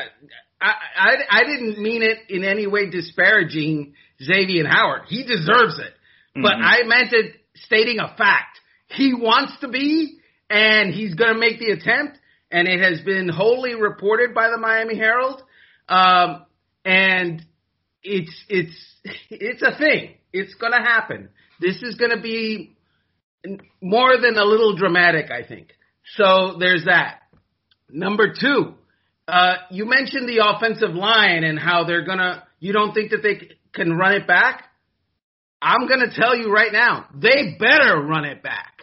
I, 0.60 0.74
I 0.96 1.16
I 1.30 1.44
didn't 1.44 1.80
mean 1.80 2.02
it 2.02 2.18
in 2.30 2.44
any 2.44 2.66
way 2.66 2.90
disparaging 2.90 3.94
Xavier 4.22 4.68
Howard. 4.68 5.04
He 5.08 5.24
deserves 5.24 5.78
it, 5.80 5.94
mm-hmm. 6.36 6.42
but 6.42 6.54
I 6.54 6.84
meant 6.86 7.14
it 7.14 7.36
stating 7.56 8.00
a 8.00 8.08
fact. 8.18 8.60
He 8.88 9.14
wants 9.14 9.54
to 9.62 9.68
be, 9.68 10.20
and 10.50 10.94
he's 10.94 11.16
going 11.16 11.34
to 11.34 11.40
make 11.40 11.60
the 11.60 11.72
attempt. 11.72 12.18
And 12.50 12.68
it 12.68 12.80
has 12.82 13.02
been 13.02 13.28
wholly 13.28 13.76
reported 13.76 14.34
by 14.34 14.50
the 14.50 14.58
Miami 14.58 14.96
Herald, 14.96 15.42
um, 15.90 16.46
and 16.86 17.44
it's 18.02 18.46
it's 18.48 18.96
it's 19.30 19.62
a 19.62 19.78
thing. 19.78 20.16
It's 20.32 20.54
going 20.56 20.72
to 20.72 20.80
happen. 20.80 21.30
This 21.60 21.82
is 21.84 21.96
going 21.96 22.12
to 22.12 22.22
be 22.22 22.78
more 23.82 24.18
than 24.22 24.38
a 24.38 24.46
little 24.46 24.76
dramatic, 24.76 25.30
I 25.32 25.46
think. 25.46 25.70
So 26.16 26.56
there's 26.60 26.86
that. 26.86 27.22
Number 27.90 28.34
two, 28.40 28.76
uh, 29.28 29.56
you 29.72 29.86
mentioned 29.86 30.28
the 30.28 30.44
offensive 30.46 30.96
line 30.96 31.44
and 31.44 31.60
how 31.60 31.84
they're 31.84 32.06
gonna. 32.06 32.44
You 32.60 32.74
don't 32.74 32.94
think 32.94 33.12
that 33.12 33.24
they 33.24 33.58
can 33.74 33.94
run 33.94 34.14
it 34.14 34.28
back? 34.28 34.64
I'm 35.62 35.88
gonna 35.88 36.12
tell 36.14 36.36
you 36.36 36.52
right 36.52 36.72
now, 36.72 37.08
they 37.14 37.56
better 37.60 38.02
run 38.02 38.26
it 38.26 38.44
back. 38.44 38.77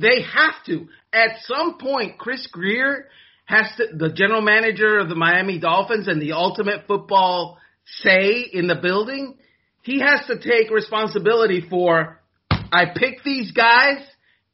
They 0.00 0.22
have 0.22 0.54
to. 0.66 0.88
At 1.12 1.42
some 1.42 1.78
point, 1.78 2.18
Chris 2.18 2.46
Grier 2.50 3.08
has 3.44 3.66
to, 3.76 3.96
the 3.96 4.12
general 4.12 4.40
manager 4.40 4.98
of 4.98 5.08
the 5.08 5.14
Miami 5.14 5.58
Dolphins 5.58 6.08
and 6.08 6.22
the 6.22 6.32
ultimate 6.32 6.86
football 6.86 7.58
say 7.84 8.48
in 8.52 8.66
the 8.66 8.76
building, 8.76 9.36
he 9.82 10.00
has 10.00 10.26
to 10.28 10.38
take 10.38 10.70
responsibility 10.70 11.64
for 11.68 12.20
I 12.50 12.84
pick 12.94 13.24
these 13.24 13.50
guys 13.52 14.02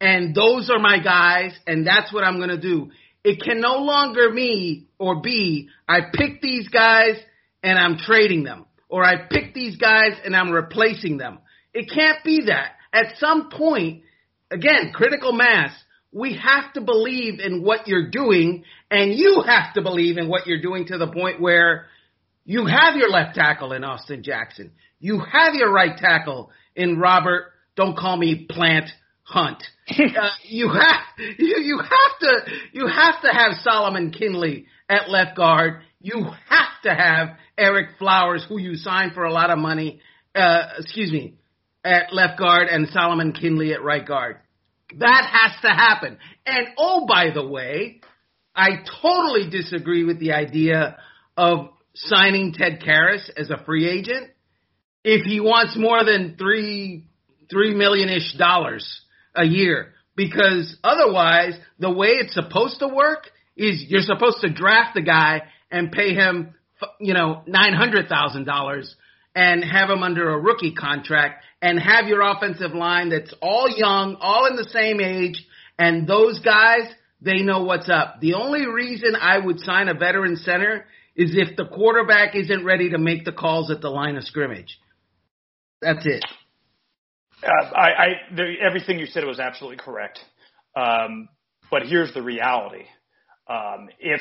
and 0.01 0.35
those 0.35 0.71
are 0.71 0.79
my 0.79 0.99
guys 1.03 1.53
and 1.67 1.87
that's 1.87 2.13
what 2.13 2.25
I'm 2.25 2.39
going 2.39 2.49
to 2.49 2.61
do. 2.61 2.91
It 3.23 3.43
can 3.43 3.61
no 3.61 3.79
longer 3.79 4.33
me 4.33 4.87
or 4.99 5.21
be 5.21 5.69
I 5.89 6.01
pick 6.13 6.41
these 6.41 6.69
guys 6.69 7.17
and 7.63 7.79
I'm 7.79 7.99
trading 7.99 8.45
them 8.45 8.67
or 8.89 9.05
I 9.05 9.27
pick 9.29 9.53
these 9.53 9.77
guys 9.77 10.13
and 10.25 10.35
I'm 10.35 10.51
replacing 10.51 11.19
them. 11.19 11.41
It 11.75 11.91
can't 11.93 12.25
be 12.25 12.47
that. 12.47 12.73
At 12.93 13.19
some 13.19 13.51
point, 13.51 14.05
again, 14.51 14.93
critical 14.95 15.33
mass, 15.33 15.73
we 16.13 16.39
have 16.43 16.73
to 16.75 16.81
believe 16.81 17.41
in 17.41 17.63
what 17.63 17.87
you're 17.87 18.11
doing 18.11 18.65
and 18.91 19.13
you 19.13 19.43
have 19.47 19.75
to 19.75 19.83
believe 19.83 20.17
in 20.17 20.29
what 20.29 20.47
you're 20.47 20.63
doing 20.63 20.87
to 20.87 20.99
the 20.99 21.09
point 21.09 21.41
where 21.41 21.87
you 22.45 22.65
have 22.67 22.97
your 22.97 23.11
left 23.11 23.35
tackle 23.35 23.73
in 23.73 23.85
Austin 23.85 24.23
Jackson. 24.23 24.73
You 25.01 25.21
have 25.21 25.55
your 25.55 25.73
right 25.73 25.97
tackle 25.97 26.51
in 26.75 26.99
Robert, 26.99 27.53
don't 27.77 27.97
call 27.97 28.17
me 28.17 28.47
Plant 28.49 28.89
Hunt. 29.23 29.63
uh, 29.91 30.29
you 30.45 30.71
have 30.71 31.01
you, 31.39 31.57
you 31.59 31.79
have 31.79 32.19
to 32.21 32.53
you 32.73 32.87
have 32.87 33.21
to 33.23 33.29
have 33.29 33.53
Solomon 33.63 34.13
Kindley 34.13 34.67
at 34.89 35.11
left 35.11 35.37
guard. 35.37 35.83
You 36.01 36.25
have 36.49 36.83
to 36.85 36.95
have 36.95 37.31
Ereck 37.59 37.99
Flowers, 37.99 38.47
who 38.49 38.59
you 38.59 38.77
signed 38.77 39.13
for 39.13 39.25
a 39.25 39.33
lot 39.33 39.51
of 39.51 39.59
money. 39.59 40.01
Uh, 40.35 40.69
excuse 40.79 41.11
me, 41.11 41.35
at 41.87 42.13
left 42.13 42.39
guard 42.39 42.67
and 42.69 42.89
Solomon 42.89 43.33
Kindley 43.33 43.73
at 43.73 43.83
right 43.83 44.07
guard. 44.07 44.39
That 44.99 45.27
has 45.31 45.61
to 45.63 45.69
happen. 45.69 46.19
And 46.45 46.69
oh, 46.77 47.07
by 47.07 47.31
the 47.33 47.47
way, 47.47 48.01
I 48.55 48.83
totally 49.03 49.49
disagree 49.51 50.05
with 50.05 50.19
the 50.19 50.33
idea 50.33 50.97
of 51.37 51.69
signing 51.95 52.53
Ted 52.53 52.83
Karras 52.87 53.31
as 53.37 53.51
a 53.51 53.63
free 53.65 53.89
agent 53.89 54.31
if 55.05 55.25
he 55.25 55.41
wants 55.41 55.77
more 55.77 56.05
than 56.05 56.37
three 56.37 57.09
three 57.49 57.75
million 57.75 58.09
ish 58.09 58.35
dollars 58.37 59.03
a 59.35 59.45
year. 59.45 59.93
Because 60.17 60.77
otherwise, 60.83 61.55
the 61.79 61.93
way 61.93 62.09
it's 62.09 62.35
supposed 62.35 62.81
to 62.81 62.89
work 62.89 63.31
is 63.57 63.85
you're 63.89 64.01
supposed 64.01 64.41
to 64.41 64.53
draft 64.53 64.95
the 64.95 65.03
guy 65.03 65.43
and 65.71 65.93
pay 65.93 66.15
him, 66.15 66.55
you 66.99 67.15
know, 67.15 67.43
nine 67.47 67.75
hundred 67.75 68.09
thousand 68.09 68.45
dollars 68.45 68.95
and 69.35 69.63
have 69.63 69.91
him 69.91 70.03
under 70.03 70.31
a 70.31 70.41
rookie 70.41 70.73
contract 70.73 71.45
and 71.67 71.81
have 71.81 72.07
your 72.07 72.21
offensive 72.21 72.75
line 72.75 73.09
that's 73.09 73.35
all 73.43 73.69
young, 73.69 74.17
all 74.21 74.47
in 74.47 74.55
the 74.55 74.69
same 74.71 75.01
age, 75.01 75.45
and 75.77 76.07
those 76.07 76.39
guys, 76.39 76.83
they 77.21 77.41
know 77.41 77.65
what's 77.65 77.91
up. 77.91 78.21
The 78.21 78.35
only 78.35 78.67
reason 78.69 79.17
I 79.21 79.39
would 79.45 79.59
sign 79.59 79.89
a 79.89 79.95
veteran 79.95 80.37
center 80.37 80.87
is 81.17 81.35
if 81.37 81.57
the 81.57 81.67
quarterback 81.67 82.37
isn't 82.37 82.65
ready 82.65 82.91
to 82.91 82.99
make 82.99 83.25
the 83.25 83.33
calls 83.33 83.73
at 83.73 83.81
the 83.81 83.89
line 83.89 84.15
of 84.17 84.23
scrimmage. 84.23 84.79
That's 85.83 86.07
it. 86.07 86.25
Uh, 87.43 87.75
I, 87.75 87.89
I 87.89 88.07
the, 88.37 88.55
everything 88.65 89.01
you 89.01 89.07
said 89.07 89.25
was 89.25 89.41
absolutely 89.41 89.79
correct. 89.79 90.21
Um, 90.77 91.29
but 91.69 91.83
here's 91.83 92.15
the 92.15 92.23
reality: 92.23 92.85
um, 93.49 93.89
if 93.99 94.21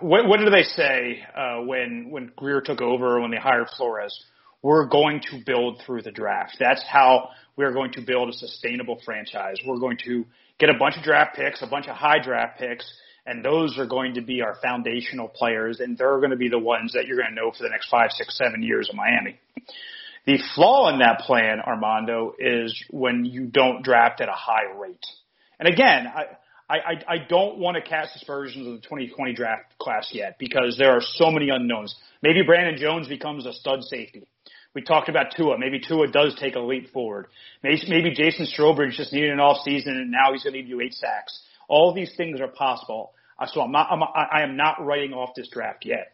what, 0.00 0.28
what 0.28 0.40
they 0.52 0.62
say 0.64 1.22
uh, 1.34 1.62
when 1.62 2.10
when 2.10 2.30
Grier 2.36 2.60
took 2.60 2.82
over 2.82 3.20
when 3.22 3.30
they 3.30 3.38
hired 3.38 3.68
Flores? 3.76 4.14
We're 4.62 4.86
going 4.86 5.20
to 5.30 5.40
build 5.44 5.82
through 5.86 6.02
the 6.02 6.10
draft. 6.10 6.56
That's 6.58 6.84
how 6.86 7.30
we're 7.56 7.72
going 7.72 7.92
to 7.92 8.00
build 8.00 8.28
a 8.28 8.32
sustainable 8.32 9.00
franchise. 9.04 9.56
We're 9.66 9.78
going 9.78 9.98
to 10.04 10.24
get 10.58 10.70
a 10.70 10.78
bunch 10.78 10.96
of 10.96 11.02
draft 11.02 11.36
picks, 11.36 11.62
a 11.62 11.66
bunch 11.66 11.86
of 11.86 11.96
high 11.96 12.18
draft 12.22 12.58
picks, 12.58 12.90
and 13.26 13.44
those 13.44 13.78
are 13.78 13.86
going 13.86 14.14
to 14.14 14.22
be 14.22 14.42
our 14.42 14.56
foundational 14.62 15.28
players, 15.28 15.80
and 15.80 15.96
they're 15.96 16.18
going 16.18 16.30
to 16.30 16.36
be 16.36 16.48
the 16.48 16.58
ones 16.58 16.92
that 16.94 17.06
you're 17.06 17.18
going 17.18 17.28
to 17.28 17.34
know 17.34 17.52
for 17.56 17.62
the 17.62 17.68
next 17.68 17.88
five, 17.88 18.10
six, 18.10 18.36
seven 18.36 18.62
years 18.62 18.88
of 18.88 18.96
Miami. 18.96 19.38
The 20.26 20.38
flaw 20.54 20.92
in 20.92 20.98
that 20.98 21.20
plan, 21.20 21.60
Armando, 21.60 22.34
is 22.38 22.74
when 22.90 23.24
you 23.24 23.46
don't 23.46 23.82
draft 23.82 24.20
at 24.20 24.28
a 24.28 24.32
high 24.32 24.70
rate. 24.76 25.04
And 25.58 25.68
again, 25.68 26.06
I, 26.06 26.24
I, 26.70 27.14
I 27.14 27.18
don't 27.28 27.58
want 27.58 27.76
to 27.76 27.82
cast 27.82 28.14
aspersions 28.16 28.66
of 28.66 28.74
the 28.74 28.80
2020 28.80 29.32
draft 29.32 29.78
class 29.78 30.10
yet 30.12 30.38
because 30.38 30.76
there 30.78 30.92
are 30.92 31.00
so 31.00 31.30
many 31.30 31.48
unknowns. 31.48 31.94
Maybe 32.22 32.42
Brandon 32.42 32.76
Jones 32.78 33.08
becomes 33.08 33.46
a 33.46 33.52
stud 33.52 33.82
safety. 33.84 34.26
We 34.74 34.82
talked 34.82 35.08
about 35.08 35.32
Tua. 35.36 35.58
Maybe 35.58 35.80
Tua 35.80 36.08
does 36.08 36.36
take 36.38 36.54
a 36.54 36.60
leap 36.60 36.92
forward. 36.92 37.26
Maybe, 37.62 38.12
Jason 38.14 38.46
Strowbridge 38.46 38.92
just 38.92 39.12
needed 39.12 39.30
an 39.30 39.40
off 39.40 39.62
season 39.64 39.96
and 39.96 40.10
now 40.10 40.32
he's 40.32 40.42
going 40.42 40.54
to 40.54 40.60
give 40.60 40.68
you 40.68 40.80
eight 40.80 40.94
sacks. 40.94 41.40
All 41.68 41.92
these 41.94 42.12
things 42.16 42.40
are 42.40 42.48
possible. 42.48 43.12
So 43.46 43.60
I'm 43.60 43.72
not, 43.72 43.88
I'm, 43.90 44.02
I 44.02 44.42
am 44.42 44.56
not 44.56 44.84
writing 44.84 45.12
off 45.12 45.30
this 45.34 45.48
draft 45.48 45.84
yet. 45.84 46.12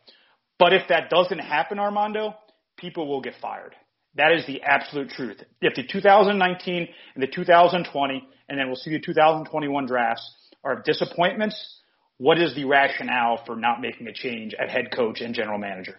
But 0.58 0.72
if 0.72 0.88
that 0.88 1.10
doesn't 1.10 1.38
happen, 1.38 1.78
Armando, 1.78 2.34
people 2.76 3.08
will 3.08 3.20
get 3.20 3.34
fired. 3.40 3.74
That 4.16 4.32
is 4.32 4.46
the 4.46 4.62
absolute 4.62 5.10
truth. 5.10 5.42
If 5.60 5.74
the 5.74 5.82
2019 5.82 6.88
and 7.14 7.22
the 7.22 7.26
2020, 7.26 8.28
and 8.48 8.58
then 8.58 8.66
we'll 8.66 8.76
see 8.76 8.90
the 8.90 9.00
2021 9.00 9.86
drafts 9.86 10.32
are 10.62 10.80
disappointments, 10.82 11.80
what 12.18 12.40
is 12.40 12.54
the 12.54 12.64
rationale 12.64 13.42
for 13.44 13.56
not 13.56 13.80
making 13.80 14.06
a 14.06 14.12
change 14.12 14.54
at 14.54 14.70
head 14.70 14.92
coach 14.94 15.20
and 15.20 15.34
general 15.34 15.58
manager? 15.58 15.98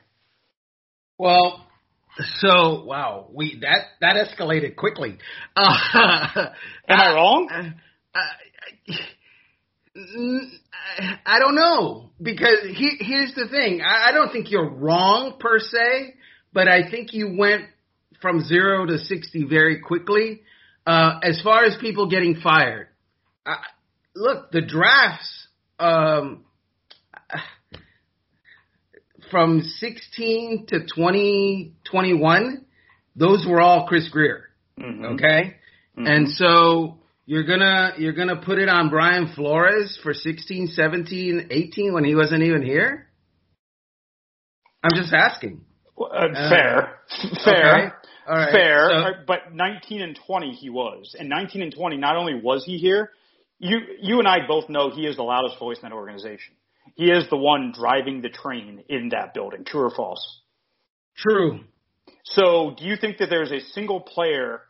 Well, 1.17 1.65
so 2.37 2.83
wow, 2.85 3.27
we 3.33 3.59
that 3.61 3.79
that 4.01 4.15
escalated 4.15 4.75
quickly. 4.75 5.17
Uh, 5.55 6.47
Am 6.87 6.99
I 6.99 7.13
wrong? 7.13 7.49
Uh, 8.13 8.19
I 11.25 11.39
don't 11.39 11.55
know 11.55 12.11
because 12.21 12.59
he, 12.73 12.97
here's 12.99 13.33
the 13.33 13.47
thing. 13.49 13.81
I, 13.81 14.09
I 14.09 14.11
don't 14.11 14.31
think 14.31 14.51
you're 14.51 14.69
wrong 14.69 15.37
per 15.39 15.59
se, 15.59 16.15
but 16.53 16.67
I 16.67 16.89
think 16.89 17.13
you 17.13 17.35
went 17.37 17.63
from 18.21 18.41
zero 18.41 18.85
to 18.85 18.97
sixty 18.97 19.43
very 19.43 19.79
quickly. 19.79 20.41
Uh, 20.85 21.19
as 21.23 21.41
far 21.41 21.63
as 21.63 21.75
people 21.81 22.09
getting 22.09 22.35
fired, 22.35 22.87
I, 23.45 23.55
look, 24.15 24.51
the 24.51 24.61
drafts 24.61 25.47
um, 25.79 26.45
from 29.29 29.61
16 29.61 30.65
to 30.67 30.79
2021, 30.79 32.65
those 33.15 33.45
were 33.47 33.61
all 33.61 33.87
Chris 33.87 34.09
Grier. 34.09 34.49
Mm-hmm. 34.79 35.05
Okay, 35.05 35.55
mm-hmm. 35.97 36.05
and 36.05 36.29
so 36.29 36.99
you're 37.25 37.45
gonna 37.45 37.93
you're 37.97 38.13
gonna 38.13 38.41
put 38.41 38.59
it 38.59 38.69
on 38.69 38.89
Brian 38.89 39.31
Flores 39.33 39.97
for 40.03 40.13
16, 40.13 40.67
17, 40.67 41.47
18 41.49 41.93
when 41.93 42.03
he 42.03 42.13
wasn't 42.13 42.43
even 42.43 42.61
here? 42.61 43.07
I'm 44.83 44.91
just 44.95 45.13
asking. 45.13 45.61
Uh, 45.97 46.03
uh, 46.03 46.49
fair, 46.49 46.95
fair, 47.45 47.93
okay. 48.29 48.51
fair. 48.51 48.89
So, 48.89 49.23
but 49.25 49.53
19 49.53 50.01
and 50.01 50.19
20 50.27 50.51
he 50.51 50.69
was, 50.69 51.15
and 51.17 51.29
19 51.29 51.61
and 51.61 51.73
20 51.73 51.97
not 51.97 52.17
only 52.17 52.35
was 52.35 52.65
he 52.65 52.77
here, 52.77 53.11
you 53.59 53.79
you 54.01 54.19
and 54.19 54.27
I 54.27 54.45
both 54.45 54.69
know 54.69 54.89
he 54.89 55.05
is 55.05 55.15
the 55.15 55.23
loudest 55.23 55.57
voice 55.57 55.77
in 55.81 55.89
that 55.89 55.95
organization. 55.95 56.55
He 56.95 57.11
is 57.11 57.29
the 57.29 57.37
one 57.37 57.73
driving 57.73 58.21
the 58.21 58.29
train 58.29 58.83
in 58.89 59.09
that 59.09 59.33
building. 59.33 59.65
True 59.65 59.83
or 59.83 59.91
false? 59.95 60.41
True. 61.17 61.59
So, 62.23 62.73
do 62.77 62.85
you 62.85 62.95
think 62.95 63.17
that 63.17 63.29
there's 63.29 63.51
a 63.51 63.59
single 63.73 64.01
player 64.01 64.61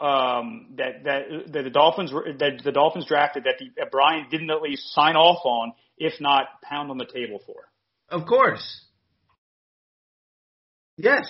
um, 0.00 0.74
that 0.76 1.04
that 1.04 1.52
that 1.52 1.62
the 1.62 1.70
Dolphins 1.70 2.10
that 2.10 2.60
the 2.64 2.72
Dolphins 2.72 3.06
drafted 3.06 3.44
that, 3.44 3.54
the, 3.58 3.70
that 3.76 3.90
Brian 3.90 4.26
didn't 4.30 4.50
at 4.50 4.60
least 4.60 4.92
sign 4.92 5.16
off 5.16 5.44
on, 5.44 5.72
if 5.96 6.20
not 6.20 6.46
pound 6.62 6.90
on 6.90 6.98
the 6.98 7.06
table 7.06 7.40
for. 7.46 7.68
Of 8.10 8.26
course. 8.26 8.82
Yes. 10.96 11.24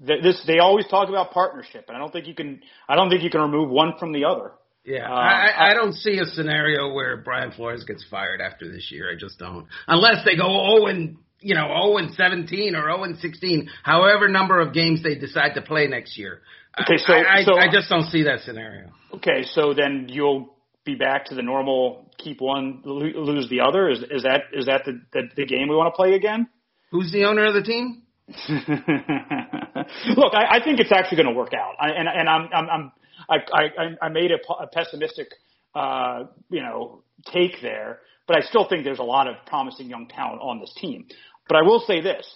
This 0.00 0.42
they 0.46 0.58
always 0.58 0.86
talk 0.88 1.08
about 1.08 1.32
partnership, 1.32 1.84
and 1.88 1.96
I 1.96 2.00
don't 2.00 2.12
think 2.12 2.26
you 2.26 2.34
can. 2.34 2.60
I 2.88 2.96
don't 2.96 3.10
think 3.10 3.22
you 3.22 3.30
can 3.30 3.42
remove 3.42 3.70
one 3.70 3.94
from 3.98 4.12
the 4.12 4.24
other. 4.24 4.52
Yeah, 4.84 5.10
uh, 5.10 5.14
I, 5.14 5.70
I 5.70 5.74
don't 5.74 5.94
see 5.94 6.18
a 6.18 6.26
scenario 6.26 6.92
where 6.92 7.16
Brian 7.16 7.52
Flores 7.52 7.84
gets 7.84 8.04
fired 8.10 8.42
after 8.42 8.70
this 8.70 8.90
year. 8.90 9.10
I 9.10 9.18
just 9.18 9.38
don't, 9.38 9.66
unless 9.88 10.24
they 10.26 10.36
go 10.36 10.44
oh 10.46 10.86
and 10.86 11.16
you 11.40 11.54
know 11.54 11.68
oh 11.74 11.96
and 11.96 12.12
seventeen 12.14 12.74
or 12.74 12.90
oh 12.90 13.04
and 13.04 13.16
sixteen, 13.18 13.70
however 13.82 14.28
number 14.28 14.60
of 14.60 14.74
games 14.74 15.02
they 15.02 15.14
decide 15.14 15.54
to 15.54 15.62
play 15.62 15.86
next 15.86 16.18
year. 16.18 16.42
Okay, 16.80 16.98
so 16.98 17.14
I, 17.14 17.36
I, 17.36 17.44
so 17.44 17.56
I 17.56 17.68
just 17.72 17.88
don't 17.88 18.10
see 18.10 18.24
that 18.24 18.40
scenario. 18.40 18.90
Okay, 19.14 19.44
so 19.52 19.72
then 19.72 20.06
you'll 20.10 20.54
be 20.84 20.96
back 20.96 21.26
to 21.26 21.34
the 21.34 21.42
normal 21.42 22.10
keep 22.18 22.42
one 22.42 22.82
lose 22.84 23.48
the 23.48 23.60
other. 23.60 23.88
Is 23.88 24.00
is 24.10 24.22
that 24.24 24.42
is 24.52 24.66
that 24.66 24.82
the 24.84 25.00
the, 25.14 25.22
the 25.34 25.46
game 25.46 25.68
we 25.68 25.76
want 25.76 25.94
to 25.94 25.96
play 25.96 26.12
again? 26.12 26.46
Who's 26.90 27.10
the 27.10 27.24
owner 27.24 27.46
of 27.46 27.54
the 27.54 27.62
team? 27.62 28.02
Look, 28.48 30.34
I, 30.34 30.58
I 30.58 30.64
think 30.64 30.80
it's 30.80 30.92
actually 30.92 31.22
going 31.22 31.34
to 31.34 31.38
work 31.38 31.52
out, 31.54 31.74
I, 31.80 31.88
and 31.88 32.08
and 32.08 32.28
I'm 32.28 32.48
I'm, 32.52 32.68
I'm 32.70 32.92
I 33.28 33.36
I 33.52 33.96
I 34.02 34.08
made 34.08 34.30
a, 34.30 34.52
a 34.52 34.66
pessimistic 34.66 35.28
uh, 35.74 36.24
you 36.50 36.60
know 36.60 37.02
take 37.32 37.60
there, 37.62 38.00
but 38.26 38.36
I 38.36 38.42
still 38.42 38.66
think 38.68 38.84
there's 38.84 38.98
a 38.98 39.02
lot 39.02 39.28
of 39.28 39.36
promising 39.46 39.88
young 39.88 40.08
talent 40.08 40.40
on 40.42 40.60
this 40.60 40.72
team. 40.80 41.06
But 41.48 41.56
I 41.58 41.62
will 41.62 41.80
say 41.80 42.00
this: 42.00 42.26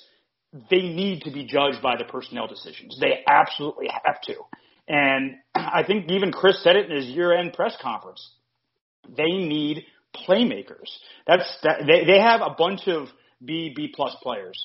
they 0.70 0.82
need 0.82 1.22
to 1.22 1.30
be 1.30 1.44
judged 1.44 1.82
by 1.82 1.96
the 1.96 2.04
personnel 2.04 2.46
decisions. 2.46 2.98
They 3.00 3.24
absolutely 3.26 3.88
have 4.04 4.20
to. 4.22 4.34
And 4.88 5.36
I 5.54 5.82
think 5.86 6.10
even 6.10 6.32
Chris 6.32 6.62
said 6.62 6.76
it 6.76 6.90
in 6.90 6.96
his 6.96 7.06
year-end 7.06 7.52
press 7.52 7.76
conference. 7.80 8.26
They 9.16 9.24
need 9.26 9.84
playmakers. 10.26 10.88
That's 11.26 11.44
that, 11.62 11.82
they 11.86 12.04
they 12.04 12.18
have 12.20 12.40
a 12.40 12.54
bunch 12.56 12.88
of 12.88 13.08
B 13.44 13.72
B 13.76 13.92
plus 13.94 14.16
players. 14.22 14.58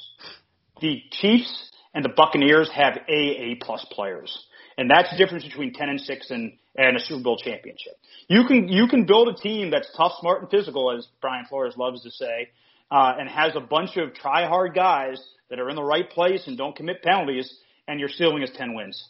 The 0.82 1.02
Chiefs 1.12 1.72
and 1.94 2.04
the 2.04 2.10
Buccaneers 2.10 2.70
have 2.74 2.98
A 3.08 3.12
A 3.12 3.56
plus 3.62 3.86
players, 3.92 4.46
and 4.78 4.90
that's 4.90 5.10
the 5.12 5.18
difference 5.18 5.44
between 5.44 5.74
ten 5.74 5.90
and 5.90 6.00
six 6.00 6.32
and 6.32 6.54
and 6.76 6.98
a 6.98 7.00
Super 7.00 7.24
Bowl 7.24 7.38
championship. 7.38 7.94
You 8.28 8.46
can 8.46 8.68
you 8.68 8.88
can 8.88 9.06
build 9.06 9.28
a 9.30 9.34
team 9.34 9.72
that's 9.72 9.88
tough, 9.96 10.14
smart, 10.20 10.42
and 10.42 10.50
physical, 10.50 10.96
as 10.96 11.08
Brian 11.22 11.46
Flores 11.46 11.76
loves 11.78 12.04
to 12.04 12.12
say, 12.12 12.50
uh, 12.92 13.14
and 13.20 13.30
has 13.30 13.56
a 13.56 13.60
bunch 13.60 13.98
of 13.98 14.14
try 14.14 14.48
hard 14.48 14.74
guys 14.74 15.24
that 15.50 15.60
are 15.60 15.70
in 15.70 15.76
the 15.76 15.84
right 15.84 16.10
place 16.10 16.48
and 16.48 16.58
don't 16.58 16.76
commit 16.76 17.04
penalties, 17.04 17.54
and 17.88 18.00
your 18.00 18.10
ceiling 18.10 18.42
is 18.42 18.52
ten 18.56 18.74
wins. 18.74 19.10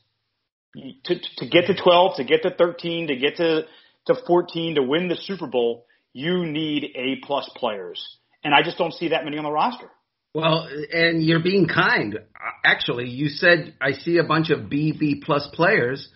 To, 0.75 1.15
to 1.37 1.47
get 1.47 1.67
to 1.67 1.75
12, 1.75 2.15
to 2.17 2.23
get 2.23 2.41
to 2.41 2.49
13, 2.49 3.09
to 3.09 3.15
get 3.15 3.37
to, 3.37 3.65
to 4.07 4.15
14, 4.25 4.75
to 4.75 4.81
win 4.81 5.07
the 5.07 5.15
Super 5.15 5.45
Bowl, 5.45 5.85
you 6.13 6.47
need 6.47 6.85
A 6.95 7.23
plus 7.23 7.47
players. 7.55 8.17
And 8.43 8.55
I 8.55 8.63
just 8.63 8.79
don't 8.79 8.91
see 8.91 9.09
that 9.09 9.23
many 9.23 9.37
on 9.37 9.43
the 9.43 9.51
roster. 9.51 9.89
Well, 10.33 10.67
and 10.91 11.23
you're 11.23 11.43
being 11.43 11.67
kind. 11.67 12.19
Actually, 12.65 13.09
you 13.09 13.27
said 13.29 13.75
I 13.79 13.91
see 13.91 14.17
a 14.17 14.23
bunch 14.23 14.49
of 14.49 14.69
B 14.69 14.91
B 14.97 15.21
plus 15.23 15.47
players. 15.53 16.07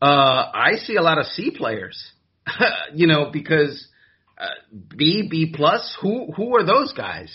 Uh, 0.00 0.46
I 0.54 0.76
see 0.84 0.96
a 0.96 1.02
lot 1.02 1.18
of 1.18 1.26
C 1.26 1.50
players. 1.50 2.12
you 2.94 3.06
know, 3.06 3.30
because 3.30 3.86
uh, 4.38 4.46
B 4.96 5.28
B 5.30 5.52
plus. 5.54 5.96
Who 6.00 6.32
who 6.32 6.56
are 6.56 6.64
those 6.64 6.94
guys? 6.94 7.30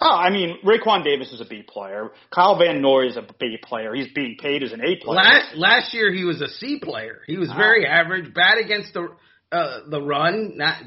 Oh, 0.00 0.10
I 0.10 0.30
mean, 0.30 0.58
Raekwon 0.64 1.04
Davis 1.04 1.32
is 1.32 1.40
a 1.40 1.44
B 1.44 1.62
player. 1.62 2.10
Kyle 2.34 2.58
Van 2.58 2.82
Noy 2.82 3.06
is 3.06 3.16
a 3.16 3.22
B 3.38 3.56
player. 3.62 3.94
He's 3.94 4.12
being 4.12 4.36
paid 4.40 4.64
as 4.64 4.72
an 4.72 4.80
A 4.80 4.96
player. 4.96 5.16
Last 5.16 5.54
last 5.54 5.94
year 5.94 6.12
he 6.12 6.24
was 6.24 6.40
a 6.40 6.48
C 6.48 6.80
player. 6.82 7.20
He 7.28 7.38
was 7.38 7.48
very 7.48 7.86
average, 7.86 8.34
bad 8.34 8.58
against 8.58 8.92
the 8.92 9.08
uh, 9.52 9.80
the 9.88 10.02
run. 10.02 10.54
Not 10.56 10.82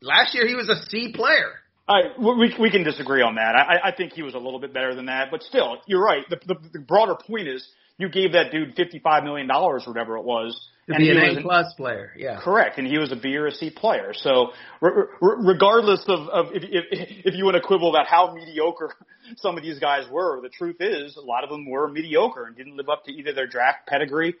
last 0.00 0.34
year 0.34 0.48
he 0.48 0.56
was 0.56 0.68
a 0.68 0.84
C 0.90 1.12
player. 1.14 1.52
I, 1.88 2.00
we 2.18 2.54
we 2.58 2.70
can 2.70 2.84
disagree 2.84 3.22
on 3.22 3.34
that. 3.34 3.56
I, 3.56 3.88
I 3.88 3.92
think 3.92 4.12
he 4.12 4.22
was 4.22 4.34
a 4.34 4.38
little 4.38 4.60
bit 4.60 4.72
better 4.72 4.94
than 4.94 5.06
that, 5.06 5.30
but 5.30 5.42
still, 5.42 5.78
you're 5.86 6.02
right. 6.02 6.22
The, 6.30 6.36
the, 6.46 6.54
the 6.74 6.78
broader 6.78 7.16
point 7.16 7.48
is 7.48 7.66
you 7.98 8.08
gave 8.08 8.32
that 8.32 8.52
dude 8.52 8.74
fifty 8.76 9.00
five 9.00 9.24
million 9.24 9.48
dollars 9.48 9.84
or 9.86 9.90
whatever 9.90 10.16
it 10.16 10.24
was 10.24 10.68
to 10.88 10.96
be 10.96 11.10
an 11.10 11.18
A 11.18 11.42
plus 11.42 11.72
player. 11.74 12.12
Yeah, 12.16 12.40
correct. 12.40 12.78
And 12.78 12.86
he 12.86 12.98
was 12.98 13.12
a 13.12 13.16
B 13.16 13.36
or 13.36 13.46
a 13.46 13.52
C 13.52 13.70
player. 13.70 14.12
So 14.14 14.52
re- 14.80 14.90
re- 15.20 15.36
regardless 15.38 16.04
of, 16.08 16.28
of 16.28 16.46
if, 16.52 16.62
if 16.64 17.26
if 17.26 17.34
you 17.34 17.44
want 17.44 17.56
to 17.56 17.62
quibble 17.62 17.90
about 17.90 18.06
how 18.06 18.32
mediocre 18.32 18.94
some 19.36 19.56
of 19.56 19.62
these 19.62 19.78
guys 19.78 20.04
were, 20.10 20.40
the 20.40 20.48
truth 20.48 20.76
is 20.80 21.16
a 21.16 21.20
lot 21.20 21.44
of 21.44 21.50
them 21.50 21.68
were 21.68 21.88
mediocre 21.88 22.44
and 22.44 22.56
didn't 22.56 22.76
live 22.76 22.88
up 22.88 23.04
to 23.04 23.12
either 23.12 23.32
their 23.32 23.46
draft 23.46 23.86
pedigree 23.86 24.34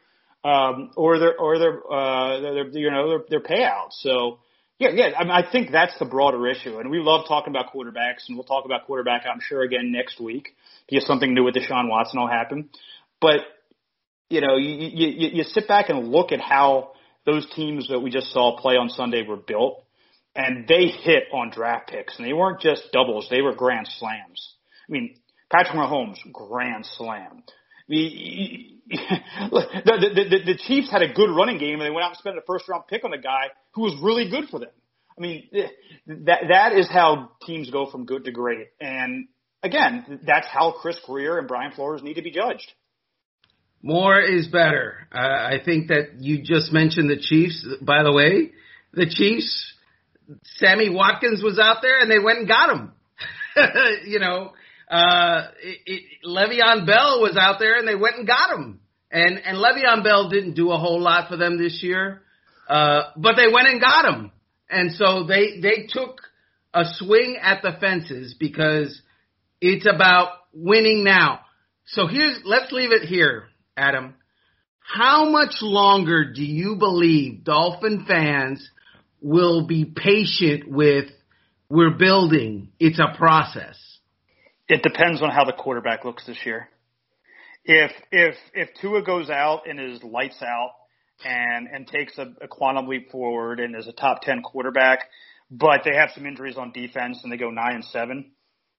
um, 0.44 0.90
or 0.96 1.18
their 1.18 1.36
or 1.38 1.58
their 1.58 1.92
uh, 1.92 2.40
their 2.40 2.68
you 2.68 2.90
know 2.90 3.08
their, 3.08 3.24
their 3.28 3.40
payouts. 3.40 4.00
So 4.00 4.38
yeah, 4.82 4.90
yeah. 5.08 5.16
I, 5.16 5.22
mean, 5.24 5.32
I 5.32 5.50
think 5.50 5.70
that's 5.70 5.96
the 5.98 6.04
broader 6.04 6.46
issue, 6.48 6.78
and 6.78 6.90
we 6.90 6.98
love 6.98 7.26
talking 7.28 7.52
about 7.52 7.72
quarterbacks, 7.72 8.28
and 8.28 8.36
we'll 8.36 8.44
talk 8.44 8.64
about 8.64 8.86
quarterback, 8.86 9.22
I'm 9.26 9.40
sure, 9.40 9.62
again 9.62 9.92
next 9.92 10.20
week 10.20 10.54
because 10.88 11.06
something 11.06 11.32
new 11.32 11.44
with 11.44 11.54
Deshaun 11.54 11.88
Watson 11.88 12.20
will 12.20 12.28
happen. 12.28 12.68
But 13.20 13.40
you 14.28 14.40
know, 14.40 14.56
you, 14.56 14.88
you 14.92 15.28
you 15.32 15.44
sit 15.44 15.68
back 15.68 15.88
and 15.88 16.08
look 16.08 16.32
at 16.32 16.40
how 16.40 16.92
those 17.24 17.48
teams 17.54 17.88
that 17.88 18.00
we 18.00 18.10
just 18.10 18.32
saw 18.32 18.58
play 18.60 18.74
on 18.76 18.88
Sunday 18.88 19.24
were 19.26 19.36
built, 19.36 19.84
and 20.34 20.66
they 20.66 20.86
hit 20.86 21.24
on 21.32 21.50
draft 21.50 21.90
picks, 21.90 22.18
and 22.18 22.26
they 22.26 22.32
weren't 22.32 22.60
just 22.60 22.90
doubles; 22.92 23.28
they 23.30 23.42
were 23.42 23.54
grand 23.54 23.88
slams. 23.98 24.54
I 24.88 24.92
mean, 24.92 25.16
Patrick 25.50 25.76
Mahomes, 25.76 26.18
grand 26.32 26.86
slam. 26.86 27.44
the, 27.88 28.78
the, 29.84 30.24
the, 30.30 30.52
the 30.52 30.58
Chiefs 30.66 30.90
had 30.90 31.02
a 31.02 31.12
good 31.12 31.30
running 31.30 31.58
game, 31.58 31.74
and 31.74 31.82
they 31.82 31.90
went 31.90 32.04
out 32.04 32.10
and 32.10 32.18
spent 32.18 32.36
a 32.36 32.42
first 32.46 32.68
round 32.68 32.84
pick 32.88 33.04
on 33.04 33.12
a 33.12 33.20
guy 33.20 33.48
who 33.72 33.82
was 33.82 33.96
really 34.02 34.30
good 34.30 34.48
for 34.50 34.58
them. 34.58 34.70
I 35.16 35.20
mean, 35.20 35.48
that 36.06 36.40
that 36.48 36.72
is 36.72 36.88
how 36.90 37.32
teams 37.44 37.70
go 37.70 37.90
from 37.90 38.06
good 38.06 38.24
to 38.24 38.32
great. 38.32 38.68
And 38.80 39.28
again, 39.62 40.20
that's 40.26 40.46
how 40.46 40.72
Chris 40.80 40.98
Grier 41.06 41.38
and 41.38 41.46
Brian 41.46 41.72
Flores 41.72 42.02
need 42.02 42.14
to 42.14 42.22
be 42.22 42.30
judged. 42.30 42.72
More 43.82 44.20
is 44.20 44.46
better. 44.46 45.08
Uh, 45.12 45.18
I 45.18 45.56
think 45.64 45.88
that 45.88 46.20
you 46.20 46.42
just 46.42 46.72
mentioned 46.72 47.10
the 47.10 47.20
Chiefs. 47.20 47.66
By 47.82 48.04
the 48.04 48.12
way, 48.12 48.52
the 48.92 49.06
Chiefs, 49.06 49.74
Sammy 50.44 50.88
Watkins 50.88 51.42
was 51.42 51.58
out 51.58 51.78
there, 51.82 51.98
and 51.98 52.10
they 52.10 52.20
went 52.20 52.38
and 52.38 52.48
got 52.48 52.70
him. 52.70 52.92
you 54.06 54.20
know, 54.20 54.52
uh, 54.92 55.48
it, 55.62 55.78
it, 55.86 56.02
Le'Veon 56.24 56.86
Bell 56.86 57.20
was 57.20 57.36
out 57.38 57.56
there, 57.58 57.78
and 57.78 57.88
they 57.88 57.94
went 57.94 58.18
and 58.18 58.26
got 58.26 58.50
him. 58.50 58.80
And 59.10 59.38
and 59.38 59.58
Le'Veon 59.58 60.04
Bell 60.04 60.28
didn't 60.28 60.54
do 60.54 60.70
a 60.70 60.78
whole 60.78 61.00
lot 61.00 61.28
for 61.28 61.36
them 61.36 61.58
this 61.58 61.82
year. 61.82 62.22
Uh, 62.68 63.10
but 63.16 63.34
they 63.36 63.52
went 63.52 63.68
and 63.68 63.80
got 63.80 64.06
him. 64.06 64.32
And 64.70 64.92
so 64.92 65.24
they, 65.24 65.60
they 65.60 65.88
took 65.88 66.20
a 66.72 66.84
swing 66.84 67.36
at 67.40 67.62
the 67.62 67.72
fences 67.78 68.34
because 68.38 69.00
it's 69.60 69.86
about 69.86 70.30
winning 70.54 71.04
now. 71.04 71.40
So 71.86 72.06
here's, 72.06 72.40
let's 72.44 72.72
leave 72.72 72.92
it 72.92 73.02
here, 73.02 73.44
Adam. 73.76 74.14
How 74.78 75.28
much 75.28 75.56
longer 75.60 76.32
do 76.32 76.42
you 76.42 76.76
believe 76.76 77.44
Dolphin 77.44 78.04
fans 78.08 78.66
will 79.20 79.66
be 79.66 79.84
patient 79.84 80.66
with 80.66 81.06
we're 81.68 81.96
building? 81.98 82.70
It's 82.78 82.98
a 82.98 83.16
process. 83.16 83.76
It 84.68 84.82
depends 84.82 85.22
on 85.22 85.30
how 85.30 85.44
the 85.44 85.52
quarterback 85.52 86.04
looks 86.04 86.26
this 86.26 86.38
year. 86.44 86.68
If 87.64 87.92
if 88.10 88.34
if 88.54 88.68
Tua 88.80 89.02
goes 89.02 89.30
out 89.30 89.68
and 89.68 89.80
is 89.80 90.02
lights 90.02 90.42
out 90.42 90.72
and 91.24 91.68
and 91.68 91.86
takes 91.86 92.18
a, 92.18 92.32
a 92.40 92.48
quantum 92.48 92.88
leap 92.88 93.10
forward 93.10 93.60
and 93.60 93.76
is 93.76 93.86
a 93.86 93.92
top 93.92 94.22
ten 94.22 94.42
quarterback, 94.42 95.00
but 95.50 95.82
they 95.84 95.96
have 95.96 96.10
some 96.14 96.26
injuries 96.26 96.56
on 96.56 96.72
defense 96.72 97.20
and 97.22 97.32
they 97.32 97.36
go 97.36 97.50
nine 97.50 97.76
and 97.76 97.84
seven. 97.84 98.32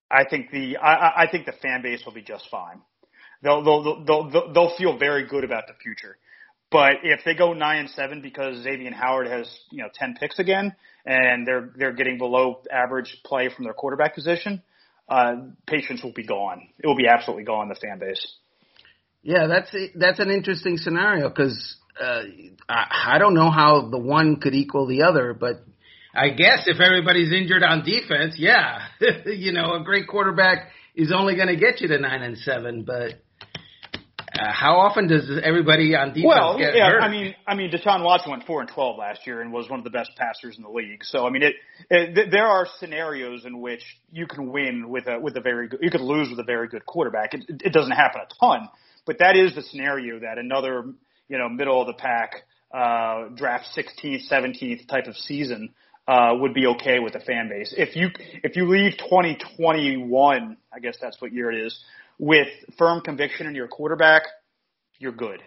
I 0.09 0.25
think 0.29 0.51
the 0.51 0.77
I, 0.77 1.23
I 1.23 1.27
think 1.31 1.45
the 1.45 1.53
fan 1.53 1.81
base 1.81 2.01
will 2.05 2.13
be 2.13 2.21
just 2.21 2.47
fine. 2.49 2.81
They'll 3.41 3.63
they'll 3.63 4.05
they'll 4.05 4.29
they'll, 4.29 4.53
they'll 4.53 4.77
feel 4.77 4.97
very 4.97 5.27
good 5.27 5.43
about 5.43 5.67
the 5.67 5.73
future. 5.81 6.17
But 6.71 6.97
if 7.03 7.21
they 7.23 7.35
go 7.35 7.53
nine 7.53 7.79
and 7.79 7.89
seven 7.91 8.21
because 8.21 8.63
Xavier 8.63 8.91
Howard 8.93 9.27
has 9.27 9.47
you 9.71 9.83
know 9.83 9.89
ten 9.93 10.15
picks 10.19 10.39
again 10.39 10.75
and 11.05 11.47
they're 11.47 11.69
they're 11.75 11.93
getting 11.93 12.17
below 12.17 12.61
average 12.71 13.17
play 13.25 13.49
from 13.55 13.65
their 13.65 13.73
quarterback 13.73 14.15
position, 14.15 14.61
uh, 15.09 15.35
patience 15.67 16.03
will 16.03 16.13
be 16.13 16.25
gone. 16.25 16.67
It 16.79 16.87
will 16.87 16.95
be 16.95 17.07
absolutely 17.07 17.43
gone. 17.43 17.69
The 17.69 17.75
fan 17.75 17.99
base. 17.99 18.25
Yeah, 19.21 19.47
that's 19.47 19.75
that's 19.95 20.19
an 20.19 20.29
interesting 20.29 20.77
scenario 20.77 21.29
because 21.29 21.77
uh, 21.99 22.23
I, 22.67 23.13
I 23.15 23.17
don't 23.19 23.33
know 23.33 23.51
how 23.51 23.89
the 23.89 23.97
one 23.97 24.37
could 24.37 24.53
equal 24.53 24.87
the 24.87 25.03
other, 25.03 25.33
but 25.33 25.63
I 26.13 26.29
guess 26.29 26.63
if 26.67 26.79
everybody's 26.79 27.31
injured 27.31 27.63
on 27.63 27.83
defense, 27.83 28.35
yeah, 28.37 28.87
you 29.25 29.51
know, 29.53 29.75
a 29.75 29.83
great 29.83 30.07
quarterback 30.07 30.69
is 30.95 31.11
only 31.15 31.35
going 31.35 31.47
to 31.47 31.55
get 31.55 31.81
you 31.81 31.87
to 31.89 31.97
nine 31.99 32.21
and 32.21 32.37
seven, 32.37 32.83
but. 32.83 33.13
Uh, 34.43 34.51
how 34.51 34.75
often 34.75 35.07
does 35.07 35.29
everybody 35.43 35.95
on 35.95 36.09
defense 36.09 36.25
well, 36.27 36.57
get 36.57 36.75
yeah, 36.75 36.89
hurt? 36.89 37.01
I 37.01 37.09
mean, 37.09 37.35
I 37.47 37.55
mean, 37.55 37.71
Deshaun 37.71 38.03
Watson 38.03 38.31
went 38.31 38.43
four 38.45 38.61
and 38.61 38.69
twelve 38.69 38.97
last 38.97 39.25
year 39.25 39.41
and 39.41 39.53
was 39.53 39.69
one 39.69 39.79
of 39.79 39.83
the 39.83 39.89
best 39.89 40.11
passers 40.17 40.57
in 40.57 40.63
the 40.63 40.69
league. 40.69 41.03
So, 41.03 41.25
I 41.25 41.29
mean, 41.29 41.43
it, 41.43 41.55
it 41.89 42.31
there 42.31 42.47
are 42.47 42.67
scenarios 42.79 43.45
in 43.45 43.61
which 43.61 43.83
you 44.11 44.27
can 44.27 44.51
win 44.51 44.89
with 44.89 45.07
a 45.07 45.19
with 45.19 45.37
a 45.37 45.41
very 45.41 45.67
good, 45.69 45.79
you 45.81 45.89
could 45.89 46.01
lose 46.01 46.29
with 46.29 46.39
a 46.39 46.43
very 46.43 46.67
good 46.67 46.85
quarterback. 46.85 47.33
It, 47.33 47.45
it 47.63 47.73
doesn't 47.73 47.91
happen 47.91 48.21
a 48.21 48.45
ton, 48.45 48.67
but 49.05 49.19
that 49.19 49.37
is 49.37 49.55
the 49.55 49.61
scenario 49.61 50.19
that 50.19 50.37
another 50.37 50.93
you 51.27 51.37
know, 51.37 51.49
middle 51.49 51.81
of 51.81 51.87
the 51.87 51.93
pack, 51.93 52.43
uh, 52.73 53.29
draft 53.35 53.65
16th, 53.75 54.29
17th 54.31 54.87
type 54.87 55.07
of 55.07 55.15
season, 55.15 55.69
uh, 56.07 56.31
would 56.33 56.53
be 56.53 56.67
okay 56.67 56.99
with 56.99 57.13
the 57.13 57.19
fan 57.19 57.49
base. 57.49 57.73
If 57.77 57.95
you, 57.95 58.09
if 58.43 58.55
you 58.55 58.67
leave 58.67 58.97
2021, 58.97 60.57
I 60.73 60.79
guess 60.79 60.97
that's 61.01 61.21
what 61.21 61.33
year 61.33 61.51
it 61.51 61.65
is, 61.65 61.79
with 62.19 62.47
firm 62.77 63.01
conviction 63.01 63.47
in 63.47 63.55
your 63.55 63.67
quarterback, 63.67 64.23
you're 64.99 65.11
good. 65.11 65.41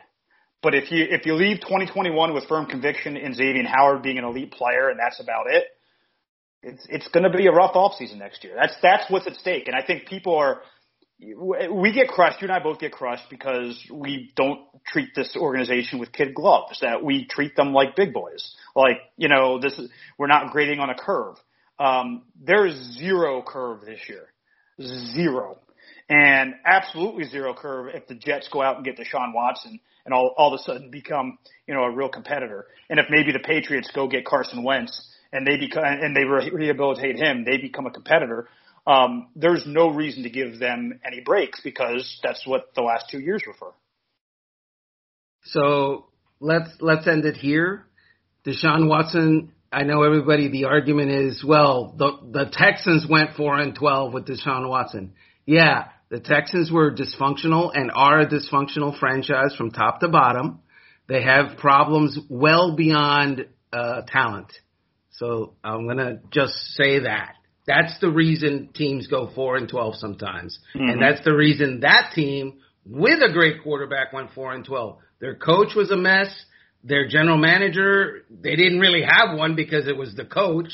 But 0.63 0.75
if 0.75 0.91
you, 0.91 1.05
if 1.09 1.27
you 1.27 1.35
leave 1.35 1.61
2021 1.61 2.35
with 2.35 2.45
firm 2.49 2.67
conviction 2.67 3.17
in 3.17 3.35
Xavier 3.35 3.65
Howard 3.67 4.03
being 4.03 4.19
an 4.19 4.25
elite 4.25 4.53
player 4.53 4.89
and 4.89 4.99
that's 4.99 5.21
about 5.21 5.47
it, 5.49 5.65
it's, 6.63 6.85
it's 6.89 7.09
going 7.09 7.31
to 7.31 7.37
be 7.37 7.47
a 7.47 7.53
rough 7.53 7.75
offseason 7.75 8.19
next 8.19 8.43
year. 8.43 8.55
That's, 8.57 8.75
that's 8.83 9.11
what's 9.11 9.27
at 9.27 9.35
stake. 9.37 9.69
And 9.69 9.77
I 9.77 9.87
think 9.87 10.07
people 10.07 10.35
are, 10.35 10.63
we 11.19 11.93
get 11.93 12.09
crushed. 12.09 12.43
You 12.43 12.49
and 12.49 12.53
I 12.53 12.63
both 12.63 12.79
get 12.79 12.93
crushed 12.93 13.25
because 13.31 13.81
we 13.91 14.33
don't 14.37 14.61
treat 14.87 15.15
this 15.15 15.37
organization 15.37 15.99
with 15.99 16.13
kid 16.13 16.35
gloves. 16.35 16.81
That 16.81 17.03
we 17.03 17.27
treat 17.27 17.57
them 17.57 17.73
like 17.73 17.97
big 17.97 18.13
boys. 18.13 18.55
Like 18.75 18.99
you 19.17 19.29
know, 19.29 19.59
this 19.59 19.79
is 19.79 19.91
we're 20.19 20.27
not 20.27 20.53
grading 20.53 20.81
on 20.81 20.91
a 20.91 20.95
curve. 20.95 21.37
Um, 21.79 22.25
there 22.43 22.67
is 22.67 22.99
zero 22.99 23.43
curve 23.47 23.81
this 23.87 24.01
year, 24.09 24.27
zero, 25.15 25.59
and 26.09 26.55
absolutely 26.65 27.25
zero 27.25 27.55
curve 27.55 27.89
if 27.95 28.07
the 28.07 28.15
Jets 28.15 28.49
go 28.53 28.63
out 28.63 28.77
and 28.77 28.85
get 28.85 28.97
Deshaun 28.97 29.35
Watson 29.35 29.81
and 30.05 30.15
all 30.15 30.35
all 30.37 30.55
of 30.55 30.61
a 30.61 30.63
sudden 30.63 30.91
become 30.91 31.39
you 31.67 31.75
know 31.75 31.83
a 31.83 31.91
real 31.91 32.09
competitor. 32.09 32.67
And 32.89 32.99
if 32.99 33.07
maybe 33.11 33.33
the 33.33 33.41
Patriots 33.41 33.91
go 33.95 34.09
get 34.09 34.25
Carson 34.25 34.63
Wentz 34.63 35.09
and 35.33 35.47
they 35.47 35.57
become 35.57 35.85
and 35.85 36.15
they 36.17 36.25
rehabilitate 36.25 37.17
him, 37.17 37.45
they 37.45 37.57
become 37.57 37.87
a 37.87 37.91
competitor 37.91 38.49
um, 38.87 39.29
there's 39.35 39.65
no 39.67 39.89
reason 39.89 40.23
to 40.23 40.31
give 40.31 40.59
them 40.59 41.01
any 41.05 41.21
breaks 41.21 41.61
because 41.63 42.21
that's 42.23 42.47
what 42.47 42.73
the 42.75 42.83
last 42.83 43.07
two 43.11 43.19
years 43.19 43.43
were 43.47 43.55
for. 43.55 43.75
So 45.43 46.07
let's 46.41 46.71
let's 46.81 47.07
end 47.07 47.25
it 47.25 47.37
here. 47.37 47.87
Deshaun 48.47 48.89
Watson. 48.89 49.53
I 49.73 49.83
know 49.83 50.05
everybody. 50.05 50.49
The 50.49 50.67
argument 50.67 51.11
is 51.11 51.45
well, 51.45 51.95
the 51.99 52.19
the 52.31 52.51
Texans 52.51 53.07
went 53.09 53.35
four 53.37 53.59
and 53.59 53.75
twelve 53.75 54.13
with 54.13 54.27
Deshaun 54.27 54.69
Watson. 54.69 55.15
Yeah, 55.45 55.89
The 56.09 56.21
Texans 56.21 56.71
were 56.71 56.95
dysfunctional 56.95 57.73
and 57.75 57.91
are 57.93 58.21
a 58.21 58.29
dysfunctional 58.29 58.99
franchise 58.99 59.55
from 59.57 59.71
top 59.71 60.01
to 60.01 60.09
bottom. 60.09 60.61
They 61.09 61.23
have 61.23 61.59
problems 61.59 62.19
well 62.29 62.77
beyond 62.77 63.47
uh, 63.73 64.03
talent. 64.07 64.53
So 65.11 65.55
I'm 65.65 65.87
gonna 65.87 66.21
just 66.31 66.55
say 66.75 67.01
that. 67.01 67.35
That's 67.67 67.99
the 68.01 68.11
reason 68.11 68.71
teams 68.75 69.09
go 69.09 69.31
four 69.35 69.57
and 69.57 69.69
twelve 69.69 69.97
sometimes, 69.97 70.59
mm-hmm. 70.75 70.89
and 70.89 71.03
that's 71.03 71.25
the 71.25 71.35
reason 71.35 71.81
that 71.81 72.13
team 72.15 72.59
with 72.85 73.21
a 73.23 73.33
great 73.33 73.63
quarterback 73.63 74.13
went 74.13 74.33
four 74.33 74.53
and 74.53 74.65
twelve. 74.65 74.99
Their 75.21 75.35
coach 75.35 75.75
was 75.75 75.91
a 75.91 75.97
mess. 75.97 76.29
Their 76.85 77.09
general 77.09 77.39
manager, 77.39 78.25
they 78.31 78.55
didn't 78.55 78.79
really 78.79 79.03
have 79.03 79.37
one 79.37 79.57
because 79.57 79.89
it 79.89 79.97
was 79.97 80.15
the 80.15 80.25
coach. 80.25 80.69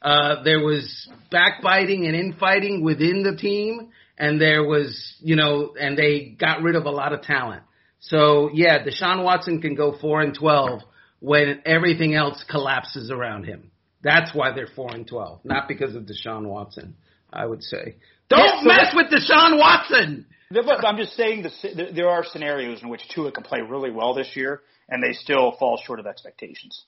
Uh, 0.00 0.42
there 0.42 0.58
was 0.58 1.08
backbiting 1.30 2.06
and 2.06 2.16
infighting 2.16 2.82
within 2.82 3.22
the 3.22 3.36
team, 3.36 3.90
and 4.18 4.40
there 4.40 4.64
was, 4.64 5.16
you 5.20 5.36
know, 5.36 5.74
and 5.78 5.96
they 5.96 6.36
got 6.38 6.62
rid 6.62 6.76
of 6.76 6.84
a 6.84 6.90
lot 6.90 7.12
of 7.12 7.22
talent. 7.22 7.62
So 8.00 8.50
yeah, 8.52 8.84
Deshaun 8.84 9.24
Watson 9.24 9.60
can 9.60 9.74
go 9.74 9.96
four 10.00 10.20
and 10.20 10.34
twelve 10.34 10.82
when 11.20 11.62
everything 11.64 12.14
else 12.14 12.44
collapses 12.48 13.10
around 13.10 13.44
him. 13.44 13.70
That's 14.02 14.34
why 14.34 14.52
they're 14.52 14.68
four 14.74 14.92
and 14.92 15.06
twelve, 15.06 15.44
not 15.44 15.68
because 15.68 15.94
of 15.94 16.04
Deshaun 16.04 16.46
Watson. 16.46 16.96
I 17.32 17.46
would 17.46 17.62
say. 17.62 17.96
Don't 18.28 18.40
yeah, 18.40 18.60
so 18.60 18.66
mess 18.66 18.94
with 18.94 19.06
Deshaun 19.06 19.58
Watson. 19.58 20.26
But 20.50 20.86
I'm 20.86 20.98
just 20.98 21.16
saying 21.16 21.44
the, 21.44 21.92
there 21.94 22.10
are 22.10 22.24
scenarios 22.24 22.82
in 22.82 22.90
which 22.90 23.00
Tua 23.14 23.32
can 23.32 23.42
play 23.42 23.60
really 23.62 23.90
well 23.90 24.14
this 24.14 24.30
year, 24.34 24.60
and 24.88 25.02
they 25.02 25.14
still 25.14 25.52
fall 25.58 25.80
short 25.82 25.98
of 25.98 26.06
expectations. 26.06 26.84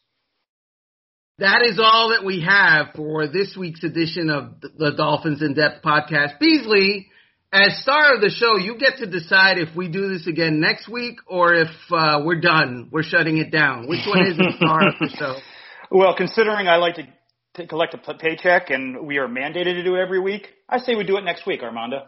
That 1.38 1.62
is 1.64 1.80
all 1.82 2.10
that 2.10 2.24
we 2.24 2.42
have 2.46 2.88
for 2.94 3.26
this 3.26 3.56
week's 3.58 3.82
edition 3.82 4.30
of 4.30 4.60
the 4.60 4.92
Dolphins 4.96 5.42
in 5.42 5.54
Depth 5.54 5.82
podcast. 5.82 6.38
Beasley, 6.38 7.08
as 7.54 7.80
star 7.80 8.14
of 8.14 8.20
the 8.20 8.30
show, 8.30 8.56
you 8.56 8.76
get 8.76 8.98
to 8.98 9.06
decide 9.06 9.58
if 9.58 9.74
we 9.76 9.88
do 9.88 10.08
this 10.08 10.26
again 10.26 10.60
next 10.60 10.88
week 10.88 11.18
or 11.28 11.54
if 11.54 11.68
uh, 11.92 12.20
we're 12.24 12.40
done, 12.40 12.88
we're 12.90 13.04
shutting 13.04 13.38
it 13.38 13.52
down. 13.52 13.86
Which 13.88 14.00
one 14.06 14.26
is 14.26 14.36
the 14.36 14.52
star 14.56 14.88
of 14.88 14.94
the 15.00 15.08
show? 15.16 15.34
Well, 15.90 16.16
considering 16.16 16.66
I 16.66 16.76
like 16.76 16.96
to, 16.96 17.06
to 17.56 17.66
collect 17.68 17.94
a 17.94 18.14
paycheck 18.14 18.70
and 18.70 19.06
we 19.06 19.18
are 19.18 19.28
mandated 19.28 19.74
to 19.74 19.84
do 19.84 19.94
it 19.94 20.00
every 20.00 20.18
week, 20.18 20.48
I 20.68 20.78
say 20.78 20.96
we 20.96 21.04
do 21.04 21.18
it 21.18 21.24
next 21.24 21.46
week, 21.46 21.62
Armando. 21.62 22.06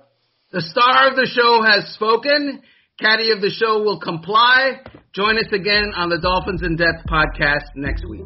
The 0.50 0.62
star 0.62 1.08
of 1.10 1.14
the 1.14 1.26
show 1.26 1.62
has 1.62 1.92
spoken. 1.92 2.62
Caddy 2.98 3.30
of 3.30 3.42
the 3.42 3.50
show 3.50 3.82
will 3.82 4.00
comply. 4.00 4.80
Join 5.14 5.36
us 5.36 5.52
again 5.52 5.92
on 5.94 6.08
the 6.08 6.18
Dolphins 6.18 6.62
in 6.62 6.74
Depth 6.74 7.06
podcast 7.06 7.76
next 7.76 8.04
week. 8.08 8.24